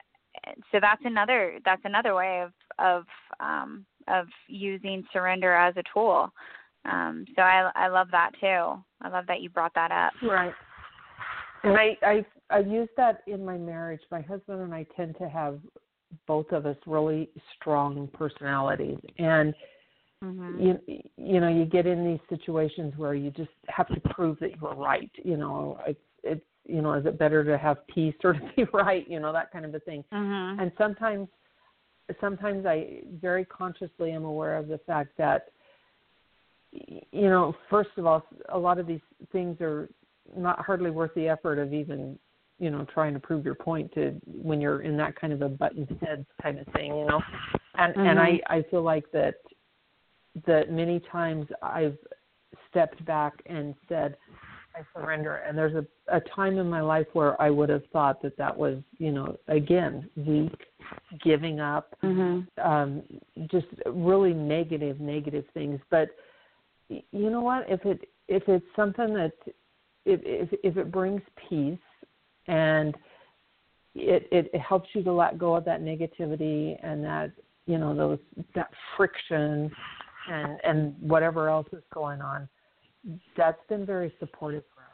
so 0.71 0.79
that's 0.79 1.01
another 1.05 1.59
that's 1.65 1.81
another 1.85 2.15
way 2.15 2.41
of 2.41 2.51
of 2.79 3.05
um 3.39 3.85
of 4.07 4.27
using 4.47 5.03
surrender 5.13 5.53
as 5.53 5.75
a 5.77 5.83
tool 5.93 6.31
um 6.85 7.25
so 7.35 7.41
i 7.41 7.69
i 7.75 7.87
love 7.87 8.07
that 8.11 8.31
too 8.39 8.81
i 9.01 9.09
love 9.09 9.25
that 9.27 9.41
you 9.41 9.49
brought 9.49 9.73
that 9.73 9.91
up 9.91 10.13
Right. 10.23 10.53
And 11.63 11.77
I 11.77 11.97
I 12.01 12.25
I 12.49 12.59
use 12.59 12.89
that 12.97 13.21
in 13.27 13.43
my 13.45 13.57
marriage. 13.57 14.01
My 14.11 14.21
husband 14.21 14.61
and 14.61 14.73
I 14.73 14.85
tend 14.95 15.17
to 15.17 15.29
have 15.29 15.59
both 16.27 16.51
of 16.51 16.65
us 16.65 16.77
really 16.85 17.29
strong 17.55 18.07
personalities. 18.13 18.97
And 19.17 19.53
mhm 20.23 20.59
you 20.59 20.79
you 21.15 21.39
know 21.39 21.47
you 21.47 21.63
get 21.65 21.85
in 21.85 22.03
these 22.03 22.19
situations 22.27 22.93
where 22.97 23.13
you 23.13 23.29
just 23.31 23.51
have 23.67 23.87
to 23.87 23.99
prove 24.09 24.37
that 24.39 24.59
you're 24.59 24.73
right 24.73 25.11
you 25.23 25.37
know 25.37 25.79
it's 25.85 25.99
it's 26.23 26.45
you 26.65 26.81
know 26.81 26.93
is 26.93 27.05
it 27.05 27.19
better 27.19 27.43
to 27.43 27.55
have 27.57 27.85
peace 27.87 28.15
or 28.23 28.33
to 28.33 28.41
be 28.55 28.63
right 28.73 29.07
you 29.07 29.19
know 29.19 29.31
that 29.31 29.51
kind 29.51 29.63
of 29.63 29.73
a 29.75 29.79
thing. 29.81 30.03
Mhm 30.11 30.61
and 30.61 30.71
sometimes 30.77 31.27
sometimes 32.19 32.65
i 32.65 33.01
very 33.21 33.45
consciously 33.45 34.11
am 34.11 34.25
aware 34.25 34.57
of 34.57 34.67
the 34.67 34.79
fact 34.79 35.11
that 35.17 35.49
you 36.71 37.29
know 37.29 37.55
first 37.69 37.91
of 37.97 38.05
all 38.05 38.25
a 38.49 38.57
lot 38.57 38.79
of 38.79 38.87
these 38.87 39.05
things 39.31 39.61
are 39.61 39.87
not 40.35 40.63
hardly 40.65 40.91
worth 40.91 41.13
the 41.15 41.27
effort 41.27 41.59
of 41.59 41.73
even 41.73 42.17
you 42.59 42.69
know 42.69 42.85
trying 42.93 43.13
to 43.13 43.19
prove 43.19 43.45
your 43.45 43.55
point 43.55 43.91
to 43.93 44.19
when 44.25 44.59
you're 44.61 44.81
in 44.81 44.97
that 44.97 45.15
kind 45.19 45.33
of 45.33 45.41
a 45.41 45.49
button 45.49 45.87
heads 46.05 46.25
kind 46.41 46.59
of 46.59 46.67
thing 46.73 46.95
you 46.95 47.05
know? 47.05 47.21
And 47.77 47.95
and 47.97 48.19
i 48.19 48.31
Mhm. 48.31 48.41
i 48.47 48.61
feel 48.63 48.81
like 48.83 49.09
that 49.11 49.35
that 50.45 50.71
many 50.71 50.99
times 50.99 51.47
i've 51.63 51.97
stepped 52.69 53.03
back 53.05 53.33
and 53.45 53.75
said 53.87 54.15
i 54.75 54.81
surrender. 54.93 55.37
And 55.37 55.57
there's 55.57 55.75
a 55.75 55.85
a 56.15 56.21
time 56.21 56.57
in 56.57 56.69
my 56.69 56.81
life 56.81 57.07
where 57.13 57.39
i 57.41 57.49
would 57.49 57.69
have 57.69 57.85
thought 57.93 58.21
that 58.21 58.37
that 58.37 58.55
was 58.55 58.77
you 58.97 59.11
know 59.11 59.37
again 59.47 60.09
weak 60.15 60.59
giving 61.23 61.59
up 61.59 61.95
mhm 62.03 62.45
um 62.63 63.01
just 63.49 63.67
really 63.85 64.33
negative 64.33 64.99
negative 64.99 65.45
things. 65.53 65.79
But 65.89 66.09
you 66.89 67.29
know 67.29 67.41
what? 67.41 67.69
If 67.69 67.85
it 67.85 68.09
if 68.27 68.43
it's 68.47 68.65
something 68.75 69.13
that 69.13 69.31
if 70.09 70.21
if 70.23 70.59
if 70.63 70.77
it 70.77 70.91
brings 70.91 71.21
peace 71.49 71.77
and 72.47 72.95
it 73.95 74.27
it, 74.31 74.49
it 74.53 74.61
helps 74.61 74.89
you 74.93 75.03
to 75.03 75.11
let 75.11 75.37
go 75.37 75.55
of 75.55 75.65
that 75.65 75.81
negativity 75.81 76.77
and 76.83 77.03
that 77.03 77.31
you 77.65 77.77
know 77.77 77.95
those 77.95 78.19
that 78.55 78.69
friction 78.97 79.71
and 80.29 80.59
and 80.63 80.95
whatever 80.99 81.49
else 81.49 81.67
is 81.73 81.83
going 81.93 82.21
on 82.21 82.47
that's 83.37 83.61
been 83.69 83.85
very 83.85 84.11
supportive 84.19 84.63
for 84.73 84.81
us 84.81 84.89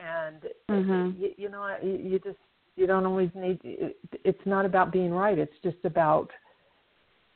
and 0.00 0.48
Mhm. 0.70 1.18
you, 1.18 1.34
you 1.36 1.48
know 1.48 1.76
you, 1.82 1.92
you 1.92 2.18
just 2.18 2.38
you 2.76 2.86
don't 2.86 3.06
always 3.06 3.30
need 3.34 3.58
it, 3.64 3.96
it's 4.24 4.46
not 4.46 4.64
about 4.64 4.92
being 4.92 5.10
right 5.10 5.38
it's 5.38 5.58
just 5.62 5.82
about 5.84 6.30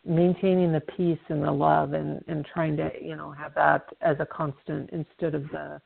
maintaining 0.04 0.72
the 0.72 0.80
peace 0.96 1.18
and 1.28 1.42
the 1.42 1.50
love 1.50 1.92
and 1.94 2.22
and 2.28 2.44
trying 2.52 2.76
to 2.76 2.90
you 3.00 3.16
know 3.16 3.30
have 3.30 3.54
that 3.54 3.86
as 4.00 4.16
a 4.20 4.26
constant 4.26 4.90
instead 4.90 5.34
of 5.34 5.42
the 5.50 5.80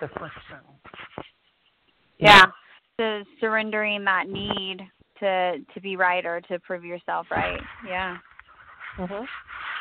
the 0.00 0.08
friction 0.08 0.60
yeah. 2.18 2.46
So 2.98 3.24
surrendering 3.40 4.04
that 4.04 4.28
need 4.28 4.80
to 5.20 5.58
to 5.72 5.80
be 5.80 5.96
right 5.96 6.24
or 6.24 6.40
to 6.42 6.58
prove 6.60 6.84
yourself 6.84 7.26
right. 7.30 7.60
Yeah. 7.86 8.18
Mm-hmm. 8.98 9.24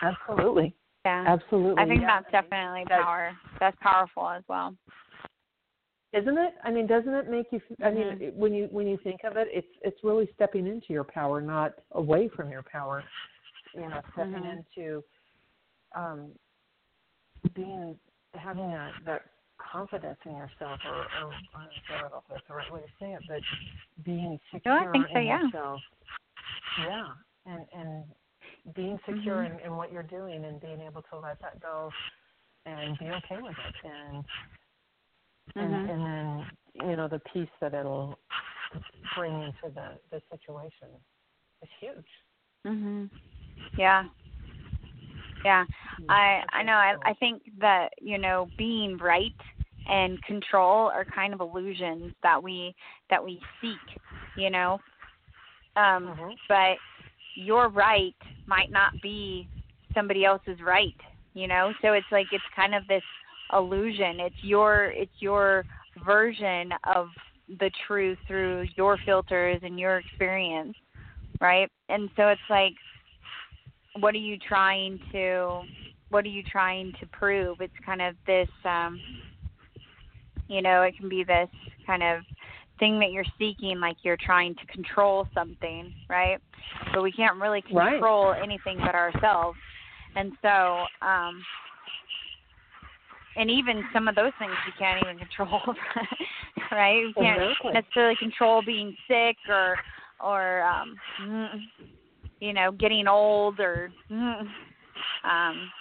absolutely. 0.06 0.76
Yeah. 1.06 1.26
Absolutely. 1.28 1.84
I 1.84 1.88
think 1.88 2.02
yeah. 2.02 2.22
that's 2.22 2.32
definitely 2.32 2.86
power 2.88 3.34
that's 3.60 3.78
powerful 3.82 4.30
as 4.30 4.44
well. 4.48 4.76
Isn't 6.12 6.38
it? 6.38 6.54
I 6.63 6.72
mean 6.72 6.88
doesn't 6.88 7.13
it 7.13 7.30
make 7.30 7.48
you 7.52 7.62
i 7.84 7.89
mean 7.89 8.04
Mhm. 8.04 8.22
it- 8.22 8.36
when 8.36 8.54
you 8.54 8.68
when 8.72 8.88
you 8.88 8.98
think 9.04 9.24
of 9.24 9.38
it 9.38 9.48
it's 9.52 9.68
it's 9.82 10.04
really 10.04 10.30
stepping 10.34 10.68
into 10.68 10.94
your 10.94 11.04
power 11.04 11.42
not 11.42 11.74
away 11.92 12.28
from 12.30 12.52
your 12.52 12.63
power. 12.63 13.04
You 13.76 13.89
know 13.89 14.02
stepping 14.13 14.44
Mhm. 14.44 14.63
into 14.78 15.04
um 15.96 16.32
being 17.54 18.00
having 18.36 18.72
that 18.72 18.94
that 19.06 19.22
confidence 19.74 20.20
in 20.26 20.34
yourself 20.38 20.80
or, 20.86 21.00
or 21.26 21.34
I 21.56 21.66
don't 21.90 22.12
know 22.12 22.18
if 22.18 22.24
that's 22.30 22.48
the 22.48 22.56
right 22.56 22.72
way 22.74 22.82
to 22.82 22.92
say 23.00 23.14
it 23.14 23.22
but 23.28 23.42
being 24.06 24.40
secure 24.54 24.94
No, 24.96 25.00
I 25.02 25.04
think 25.04 25.08
so, 25.14 25.20
in 25.20 25.26
yeah. 25.26 25.44
yourself 25.44 25.82
yeah 26.88 27.08
and 27.46 27.66
and 27.74 28.04
being 28.76 29.00
secure 29.08 29.44
Mhm. 29.44 29.60
in, 29.60 29.66
in 29.66 29.76
what 29.76 29.92
you're 29.92 30.04
doing 30.04 30.46
and 30.46 30.62
being 30.62 30.82
able 30.82 31.02
to 31.12 31.20
let 31.20 31.40
that 31.42 31.60
go 31.62 31.92
and 32.66 32.98
be 33.00 33.06
okay 33.06 33.42
with 33.42 33.56
it 33.58 33.76
and 33.90 34.26
and, 35.56 35.74
Mhm. 35.74 35.90
and 35.90 36.06
then 36.06 36.90
you 36.90 36.96
know 36.96 37.08
the 37.08 37.20
peace 37.34 37.50
that 37.62 37.74
it'll 37.74 38.18
bring 39.16 39.34
into 39.42 39.70
the 39.76 40.00
the 40.12 40.22
situation 40.32 40.90
is 41.62 41.70
huge. 41.80 42.10
Mhm. 42.66 43.10
Yeah. 43.78 44.06
Yeah. 45.44 45.66
I 46.10 46.44
I 46.54 46.64
know 46.64 46.74
I 46.74 46.96
I 47.06 47.14
think 47.16 47.44
that, 47.60 47.90
you 48.02 48.18
know, 48.18 48.50
being 48.58 48.98
right 48.98 49.36
and 49.88 50.22
control 50.24 50.89
are 50.89 51.06
kind 51.06 51.34
of 51.34 51.41
illusions 51.41 52.13
that 52.24 52.41
we 52.41 52.74
that 53.10 53.24
we 53.24 53.39
seek, 53.62 54.00
you 54.38 54.50
know. 54.50 54.80
Um 55.76 56.08
Mhm. 56.08 56.36
but 56.48 56.78
your 57.36 57.69
right 57.69 58.15
might 58.46 58.72
not 58.72 58.91
be 59.02 59.48
somebody 59.93 60.26
else's 60.26 60.62
right, 60.62 60.96
you 61.34 61.48
know? 61.48 61.74
So 61.82 61.93
it's 61.93 62.12
like 62.12 62.28
it's 62.32 62.43
kind 62.56 62.76
of 62.76 62.88
this 62.88 63.04
illusion. 63.52 64.19
It's 64.19 64.43
your 64.43 64.86
it's 64.96 65.22
your 65.22 65.65
version 66.06 66.72
of 66.96 67.10
the 67.60 67.72
truth 67.88 68.17
through 68.28 68.67
your 68.76 68.98
filters 69.06 69.62
and 69.63 69.80
your 69.80 69.98
experience, 69.98 70.76
right? 71.41 71.69
And 71.89 72.10
so 72.15 72.30
it's 72.30 72.41
like 72.50 72.74
what 74.00 74.15
are 74.15 74.19
you 74.19 74.38
trying 74.38 75.00
to 75.12 75.62
what 76.10 76.26
are 76.26 76.30
you 76.30 76.43
trying 76.43 76.93
to 77.00 77.08
prove? 77.08 77.62
It's 77.62 77.74
kind 77.86 78.02
of 78.02 78.15
this 78.26 78.50
um 78.65 79.00
you 80.54 80.62
know, 80.62 80.84
it 80.84 80.96
can 80.98 81.10
be 81.10 81.24
this 81.24 81.50
kind 81.88 82.04
of 82.04 82.22
thing 82.80 83.00
that 83.00 83.12
you're 83.12 83.26
seeking 83.39 83.80
like 83.80 83.98
you're 84.04 84.18
trying 84.18 84.54
to 84.56 84.66
control 84.68 85.28
something, 85.34 85.92
right? 86.10 86.38
But 86.94 87.02
we 87.02 87.12
can't 87.12 87.39
really 87.39 87.62
control 87.62 88.32
right. 88.32 88.44
anything 88.44 88.78
but 88.80 88.96
ourselves. 88.96 89.58
And 90.16 90.32
so 90.42 90.86
um 91.02 91.42
and 93.36 93.50
even 93.50 93.84
some 93.92 94.08
of 94.08 94.16
those 94.16 94.32
things 94.38 94.52
you 94.68 94.74
can't 94.78 95.04
even 95.04 95.18
control, 95.18 95.62
right? 96.72 97.00
You 97.00 97.13
can't 97.16 97.42
exactly. 97.42 97.74
necessarily 97.74 98.16
control 98.18 98.62
being 98.63 98.96
sick 99.08 99.38
or 99.50 99.76
or 100.24 100.62
um 100.63 100.98
you 102.39 102.54
know 102.54 102.72
getting 102.72 103.08
old 103.08 103.60
or 103.60 103.89
um 104.12 105.72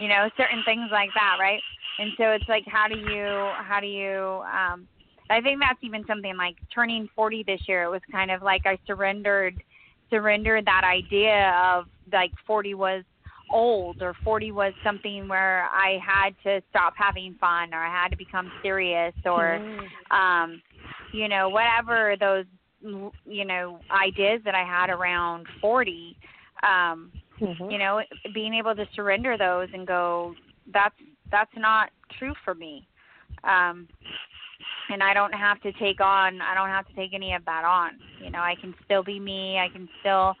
you 0.00 0.08
know 0.08 0.28
certain 0.36 0.62
things 0.64 0.88
like 0.90 1.10
that, 1.14 1.36
right? 1.38 1.60
And 2.02 2.12
so 2.18 2.24
it's 2.32 2.48
like 2.48 2.64
how 2.66 2.88
do 2.88 2.96
you 2.96 3.52
how 3.62 3.78
do 3.80 3.86
you 3.86 4.42
um 4.52 4.88
I 5.30 5.40
think 5.40 5.60
that's 5.60 5.78
even 5.82 6.04
something 6.06 6.36
like 6.36 6.56
turning 6.74 7.08
40 7.14 7.44
this 7.44 7.60
year. 7.66 7.84
It 7.84 7.90
was 7.90 8.02
kind 8.10 8.30
of 8.30 8.42
like 8.42 8.62
I 8.66 8.76
surrendered 8.86 9.54
surrendered 10.10 10.66
that 10.66 10.82
idea 10.84 11.52
of 11.72 11.84
like 12.12 12.32
40 12.46 12.74
was 12.74 13.04
old 13.52 14.02
or 14.02 14.14
40 14.24 14.50
was 14.52 14.74
something 14.82 15.28
where 15.28 15.68
I 15.72 15.98
had 16.04 16.34
to 16.42 16.60
stop 16.70 16.94
having 16.96 17.36
fun 17.40 17.72
or 17.72 17.78
I 17.78 17.88
had 17.90 18.08
to 18.08 18.16
become 18.16 18.50
serious 18.62 19.14
or 19.24 19.60
Mm. 19.60 19.88
um 20.10 20.62
you 21.12 21.28
know 21.28 21.48
whatever 21.48 22.16
those 22.18 22.46
you 22.82 23.44
know 23.44 23.80
ideas 23.90 24.40
that 24.44 24.54
I 24.56 24.64
had 24.64 24.90
around 24.90 25.46
40 25.60 26.16
um 26.62 27.12
Mhm. 27.40 27.70
you 27.70 27.78
know 27.78 28.02
being 28.34 28.54
able 28.54 28.74
to 28.74 28.86
surrender 28.94 29.38
those 29.38 29.68
and 29.72 29.86
go 29.86 30.34
that's 30.72 30.94
that's 31.32 31.50
not 31.56 31.90
true 32.18 32.34
for 32.44 32.54
me 32.54 32.86
um 33.42 33.88
and 34.90 35.02
I 35.02 35.14
don't 35.14 35.32
have 35.32 35.60
to 35.62 35.72
take 35.72 36.00
on 36.00 36.40
I 36.40 36.54
don't 36.54 36.68
have 36.68 36.86
to 36.86 36.94
take 36.94 37.14
any 37.14 37.34
of 37.34 37.44
that 37.46 37.64
on 37.64 37.92
you 38.22 38.30
know 38.30 38.40
I 38.40 38.54
can 38.60 38.74
still 38.84 39.02
be 39.02 39.18
me 39.18 39.58
I 39.58 39.68
can 39.68 39.88
still 40.00 40.34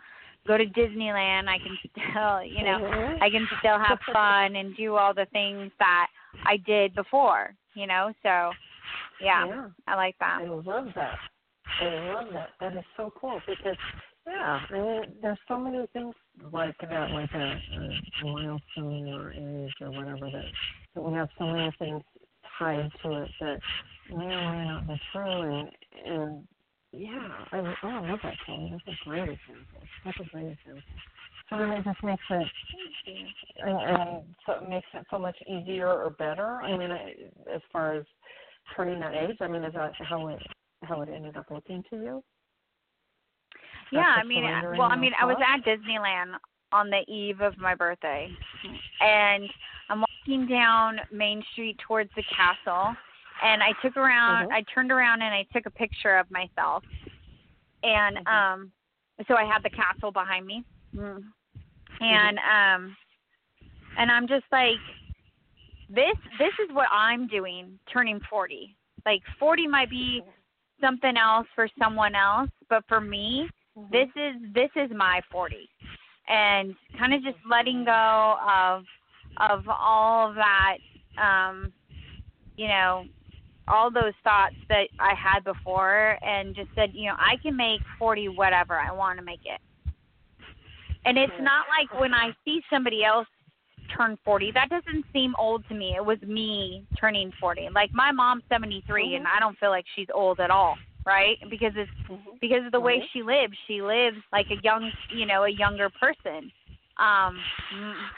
go 0.46 0.56
to 0.56 0.66
Disneyland 0.66 1.48
I 1.48 1.58
can 1.58 1.76
still 1.90 2.44
you 2.44 2.62
know 2.62 2.78
Mhm. 2.78 3.22
I 3.22 3.30
can 3.30 3.48
still 3.58 3.78
have 3.78 3.98
fun 4.12 4.56
and 4.56 4.76
do 4.76 4.96
all 4.96 5.14
the 5.14 5.26
things 5.32 5.72
that 5.78 6.08
I 6.44 6.56
did 6.58 6.94
before, 6.94 7.54
you 7.74 7.86
know. 7.86 8.12
So, 8.22 8.50
yeah, 9.20 9.46
yeah. 9.46 9.68
I 9.86 9.94
like 9.94 10.16
that. 10.20 10.40
I 10.42 10.46
love 10.46 10.88
that. 10.94 11.14
I 11.80 12.12
love 12.12 12.26
that. 12.32 12.48
That 12.60 12.76
is 12.76 12.84
so 12.96 13.12
cool 13.20 13.40
because, 13.46 13.76
yeah, 14.26 14.60
there's 15.22 15.38
so 15.48 15.58
many 15.58 15.86
things 15.92 16.14
like 16.52 16.76
that, 16.80 17.10
like 17.10 17.30
a, 17.34 17.60
a 18.22 18.24
milestone 18.24 19.08
or 19.08 19.32
age 19.32 19.72
or 19.80 19.90
whatever 19.90 20.30
that, 20.30 20.44
that 20.94 21.02
we 21.02 21.12
have 21.14 21.28
so 21.38 21.46
many 21.46 21.70
things 21.78 22.02
tied 22.58 22.90
to 23.02 23.22
it 23.22 23.30
that 23.40 23.58
may 24.10 24.26
or 24.26 24.52
may 24.52 24.64
not 24.64 24.86
be 24.86 25.00
true. 25.12 25.42
And, 25.42 25.70
and 26.04 26.48
yeah, 26.92 27.28
I, 27.52 27.58
oh, 27.58 27.74
I 27.82 28.10
love 28.10 28.18
that. 28.22 28.34
That's 28.46 28.82
a 28.88 29.08
great 29.08 29.22
example. 29.22 29.82
That's 30.04 30.20
a 30.20 30.24
great 30.24 30.58
example. 30.58 30.82
So 31.50 31.58
then 31.58 31.70
it 31.70 31.84
just 31.84 32.02
makes 32.02 32.22
it, 32.30 32.46
and, 33.64 33.78
and 33.78 34.22
so 34.46 34.52
it 34.52 34.68
makes 34.68 34.86
it 34.94 35.06
so 35.10 35.18
much 35.18 35.36
easier 35.46 35.88
or 35.88 36.10
better. 36.10 36.62
I 36.62 36.76
mean, 36.76 36.90
I, 36.90 37.14
as 37.54 37.60
far 37.72 37.94
as 37.94 38.04
turning 38.76 39.00
that 39.00 39.14
age, 39.14 39.36
I 39.40 39.48
mean, 39.48 39.64
is 39.64 39.74
that 39.74 39.92
how 40.08 40.28
it 40.28 40.42
how 40.82 41.00
it 41.02 41.08
ended 41.14 41.36
up 41.36 41.46
looking 41.50 41.84
to 41.90 41.96
you? 41.96 42.24
Yeah, 43.92 44.16
I 44.16 44.24
mean, 44.24 44.44
well, 44.78 44.88
I 44.90 44.96
mean, 44.96 45.12
I 45.20 45.26
was 45.26 45.36
at 45.46 45.64
Disneyland 45.64 46.34
on 46.72 46.90
the 46.90 47.04
eve 47.08 47.40
of 47.40 47.56
my 47.58 47.74
birthday, 47.74 48.30
and 49.00 49.50
I'm 49.88 50.00
walking 50.00 50.46
down 50.46 51.00
Main 51.10 51.42
Street 51.52 51.78
towards 51.86 52.10
the 52.16 52.22
castle, 52.24 52.94
and 53.42 53.62
I 53.62 53.72
took 53.82 53.96
around, 53.96 54.48
Mhm. 54.48 54.52
I 54.52 54.62
turned 54.62 54.92
around 54.92 55.22
and 55.22 55.34
I 55.34 55.44
took 55.52 55.66
a 55.66 55.70
picture 55.70 56.16
of 56.16 56.30
myself, 56.30 56.84
and 57.82 58.18
Mhm. 58.18 58.28
um, 58.28 58.72
so 59.26 59.36
I 59.36 59.44
had 59.44 59.62
the 59.62 59.70
castle 59.70 60.12
behind 60.12 60.46
me, 60.46 60.64
mm. 60.94 61.22
and 62.00 62.38
um, 62.38 62.96
and 63.96 64.10
I'm 64.10 64.26
just 64.26 64.46
like, 64.50 64.80
this 65.88 66.16
this 66.38 66.58
is 66.58 66.70
what 66.72 66.88
I'm 66.90 67.26
doing, 67.26 67.78
turning 67.86 68.20
40. 68.20 68.76
Like 69.04 69.22
40 69.38 69.66
might 69.66 69.90
be 69.90 70.22
something 70.80 71.16
else 71.16 71.46
for 71.54 71.68
someone 71.78 72.14
else, 72.14 72.50
but 72.68 72.86
for 72.88 73.00
me, 73.00 73.50
Mhm. 73.76 73.90
this 73.90 74.08
is 74.16 74.52
this 74.52 74.70
is 74.76 74.90
my 74.92 75.20
40 75.30 75.68
and 76.28 76.74
kind 76.98 77.14
of 77.14 77.22
just 77.22 77.38
letting 77.48 77.84
go 77.84 78.36
of 78.48 78.84
of 79.38 79.64
all 79.68 80.34
that 80.34 80.76
um 81.18 81.72
you 82.56 82.68
know 82.68 83.04
all 83.68 83.90
those 83.90 84.12
thoughts 84.24 84.54
that 84.68 84.88
I 84.98 85.14
had 85.14 85.44
before 85.44 86.18
and 86.22 86.54
just 86.54 86.68
said, 86.74 86.90
you 86.92 87.06
know, 87.06 87.14
I 87.18 87.36
can 87.42 87.56
make 87.56 87.80
40 87.98 88.28
whatever 88.30 88.74
I 88.74 88.92
want 88.92 89.18
to 89.18 89.24
make 89.24 89.40
it. 89.44 89.60
And 91.04 91.18
it's 91.18 91.32
not 91.40 91.66
like 91.68 92.00
when 92.00 92.14
I 92.14 92.30
see 92.44 92.60
somebody 92.70 93.04
else 93.04 93.26
turn 93.96 94.16
40, 94.24 94.52
that 94.52 94.68
doesn't 94.70 95.04
seem 95.12 95.34
old 95.38 95.66
to 95.68 95.74
me. 95.74 95.94
It 95.96 96.04
was 96.04 96.20
me 96.22 96.84
turning 96.98 97.32
40. 97.40 97.68
Like 97.74 97.90
my 97.92 98.12
mom's 98.12 98.44
73 98.48 99.16
and 99.16 99.26
I 99.26 99.40
don't 99.40 99.58
feel 99.58 99.70
like 99.70 99.84
she's 99.96 100.06
old 100.14 100.38
at 100.38 100.50
all, 100.50 100.76
right? 101.04 101.38
Because 101.50 101.72
it's 101.76 101.90
Mhm. 102.08 102.40
because 102.40 102.64
of 102.66 102.72
the 102.72 102.80
way 102.80 103.06
she 103.12 103.22
lives. 103.22 103.56
She 103.66 103.82
lives 103.82 104.18
like 104.32 104.50
a 104.50 104.56
young, 104.62 104.92
you 105.10 105.26
know, 105.26 105.44
a 105.44 105.48
younger 105.48 105.90
person. 105.90 106.52
Um 106.98 107.40
mm, 107.74 108.10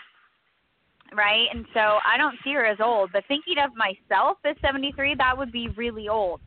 right? 1.12 1.48
And 1.52 1.66
so 1.74 1.98
I 2.04 2.16
don't 2.16 2.38
see 2.44 2.52
her 2.54 2.64
as 2.64 2.80
old, 2.80 3.12
but 3.12 3.24
thinking 3.26 3.58
of 3.58 3.74
myself 3.76 4.38
as 4.44 4.56
73, 4.60 5.14
that 5.16 5.36
would 5.36 5.52
be 5.52 5.68
really 5.68 6.08
old. 6.08 6.40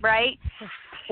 Right? 0.00 0.38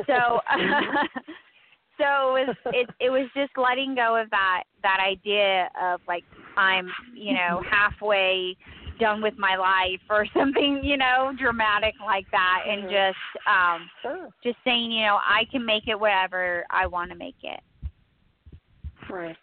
So 0.07 0.41
so 1.99 2.37
it 2.37 2.49
was 2.49 2.57
it 2.73 2.89
it 2.99 3.11
was 3.11 3.29
just 3.35 3.53
letting 3.59 3.95
go 3.95 4.17
of 4.17 4.31
that 4.31 4.65
that 4.83 5.01
idea 5.01 5.69
of 5.81 6.01
like 6.09 6.25
I'm, 6.57 6.91
you 7.15 7.35
know, 7.35 7.63
halfway 7.71 8.57
done 9.03 9.21
with 9.21 9.35
my 9.37 9.57
life 9.57 10.01
or 10.09 10.25
something, 10.37 10.81
you 10.83 10.97
know, 10.97 11.33
dramatic 11.37 11.95
like 12.05 12.27
that 12.31 12.63
and 12.69 12.85
Mhm. 12.85 12.91
just 12.91 13.47
um 13.47 13.91
Sure. 14.01 14.29
just 14.43 14.59
saying, 14.65 14.93
you 14.93 15.05
know, 15.05 15.19
I 15.23 15.45
can 15.51 15.65
make 15.65 15.89
it 15.89 15.99
whatever 15.99 16.65
I 16.71 16.87
want 16.87 17.11
to 17.11 17.17
make 17.17 17.43
it. 17.43 17.61
Right. 19.11 19.37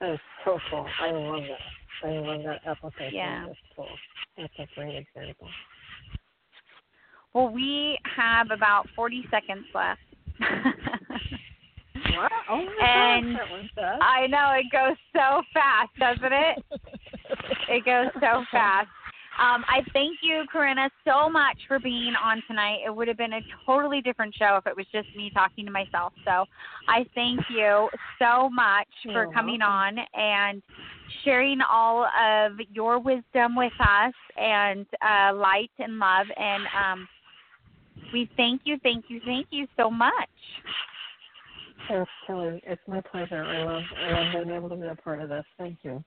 That 0.00 0.12
is 0.12 0.20
so 0.44 0.58
cool. 0.70 0.88
I 0.98 1.10
love 1.10 1.42
that. 1.42 2.08
I 2.08 2.12
love 2.18 2.42
that 2.44 2.66
application. 2.66 3.14
Yeah. 3.14 3.46
That's 3.46 3.58
cool. 3.76 3.88
That's 4.36 4.58
a 4.58 4.66
great 4.74 4.96
example. 4.96 5.48
Well, 7.34 7.50
we 7.50 7.98
have 8.16 8.50
about 8.50 8.88
40 8.96 9.26
seconds 9.30 9.66
left. 9.74 10.00
Wow. 12.16 12.28
Oh 12.48 12.66
And 12.82 13.34
was. 13.34 13.68
I 14.00 14.26
know 14.26 14.52
it 14.56 14.66
goes 14.72 14.96
so 15.12 15.42
fast, 15.52 15.90
doesn't 15.98 16.32
it? 16.32 16.64
It 17.68 17.84
goes 17.84 18.08
so 18.20 18.44
fast. 18.50 18.88
Um, 19.38 19.64
I 19.68 19.80
thank 19.94 20.18
you, 20.22 20.44
Corinna, 20.52 20.90
so 21.04 21.30
much 21.30 21.56
for 21.66 21.78
being 21.78 22.12
on 22.22 22.42
tonight. 22.46 22.80
It 22.84 22.94
would 22.94 23.08
have 23.08 23.16
been 23.16 23.32
a 23.32 23.40
totally 23.64 24.02
different 24.02 24.34
show 24.34 24.56
if 24.56 24.66
it 24.66 24.76
was 24.76 24.84
just 24.92 25.08
me 25.16 25.30
talking 25.32 25.64
to 25.64 25.70
myself. 25.70 26.12
So 26.26 26.44
I 26.88 27.06
thank 27.14 27.40
you 27.48 27.88
so 28.18 28.50
much 28.50 28.88
for 29.04 29.12
You're 29.12 29.32
coming 29.32 29.60
welcome. 29.60 29.98
on 29.98 30.06
and 30.14 30.62
sharing 31.24 31.60
all 31.62 32.04
of 32.04 32.52
your 32.70 32.98
wisdom 32.98 33.56
with 33.56 33.72
us 33.80 34.12
and 34.36 34.84
uh, 35.00 35.32
light 35.34 35.70
and 35.78 35.98
love. 35.98 36.26
And 36.36 36.64
um, 36.78 37.08
we 38.12 38.28
thank 38.36 38.62
you, 38.64 38.78
thank 38.82 39.06
you, 39.08 39.20
thank 39.24 39.46
you 39.50 39.66
so 39.76 39.90
much. 39.90 40.12
Thanks, 41.88 42.10
Kelly. 42.26 42.60
It's 42.66 42.82
my 42.86 43.00
pleasure. 43.00 43.42
I 43.42 43.64
love 43.64 43.82
I 44.06 44.12
love 44.12 44.44
being 44.44 44.56
able 44.56 44.68
to 44.68 44.76
be 44.76 44.86
a 44.86 44.94
part 44.94 45.20
of 45.22 45.28
this. 45.28 45.44
Thank 45.56 45.78
you. 45.82 46.04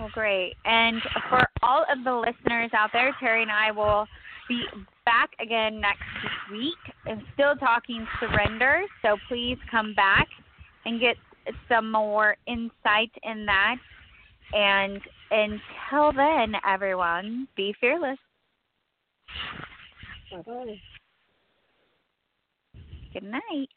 Well, 0.00 0.08
great. 0.14 0.54
And 0.64 1.02
for 1.28 1.42
all 1.62 1.84
of 1.92 2.04
the 2.04 2.14
listeners 2.14 2.70
out 2.72 2.88
there, 2.90 3.14
Terry 3.20 3.42
and 3.42 3.50
I 3.50 3.70
will 3.70 4.06
be 4.48 4.64
back 5.04 5.28
again 5.38 5.78
next 5.78 6.00
week 6.50 6.78
and 7.04 7.20
still 7.34 7.54
talking 7.56 8.06
surrender. 8.18 8.80
So 9.02 9.18
please 9.28 9.58
come 9.70 9.92
back 9.94 10.26
and 10.86 11.00
get 11.00 11.16
some 11.68 11.92
more 11.92 12.34
insight 12.46 13.10
in 13.24 13.44
that. 13.44 13.76
And 14.54 15.02
until 15.30 16.12
then, 16.14 16.54
everyone, 16.66 17.46
be 17.54 17.74
fearless. 17.78 18.18
Bye 20.32 20.42
bye. 20.46 20.80
Good 23.12 23.24
night. 23.24 23.68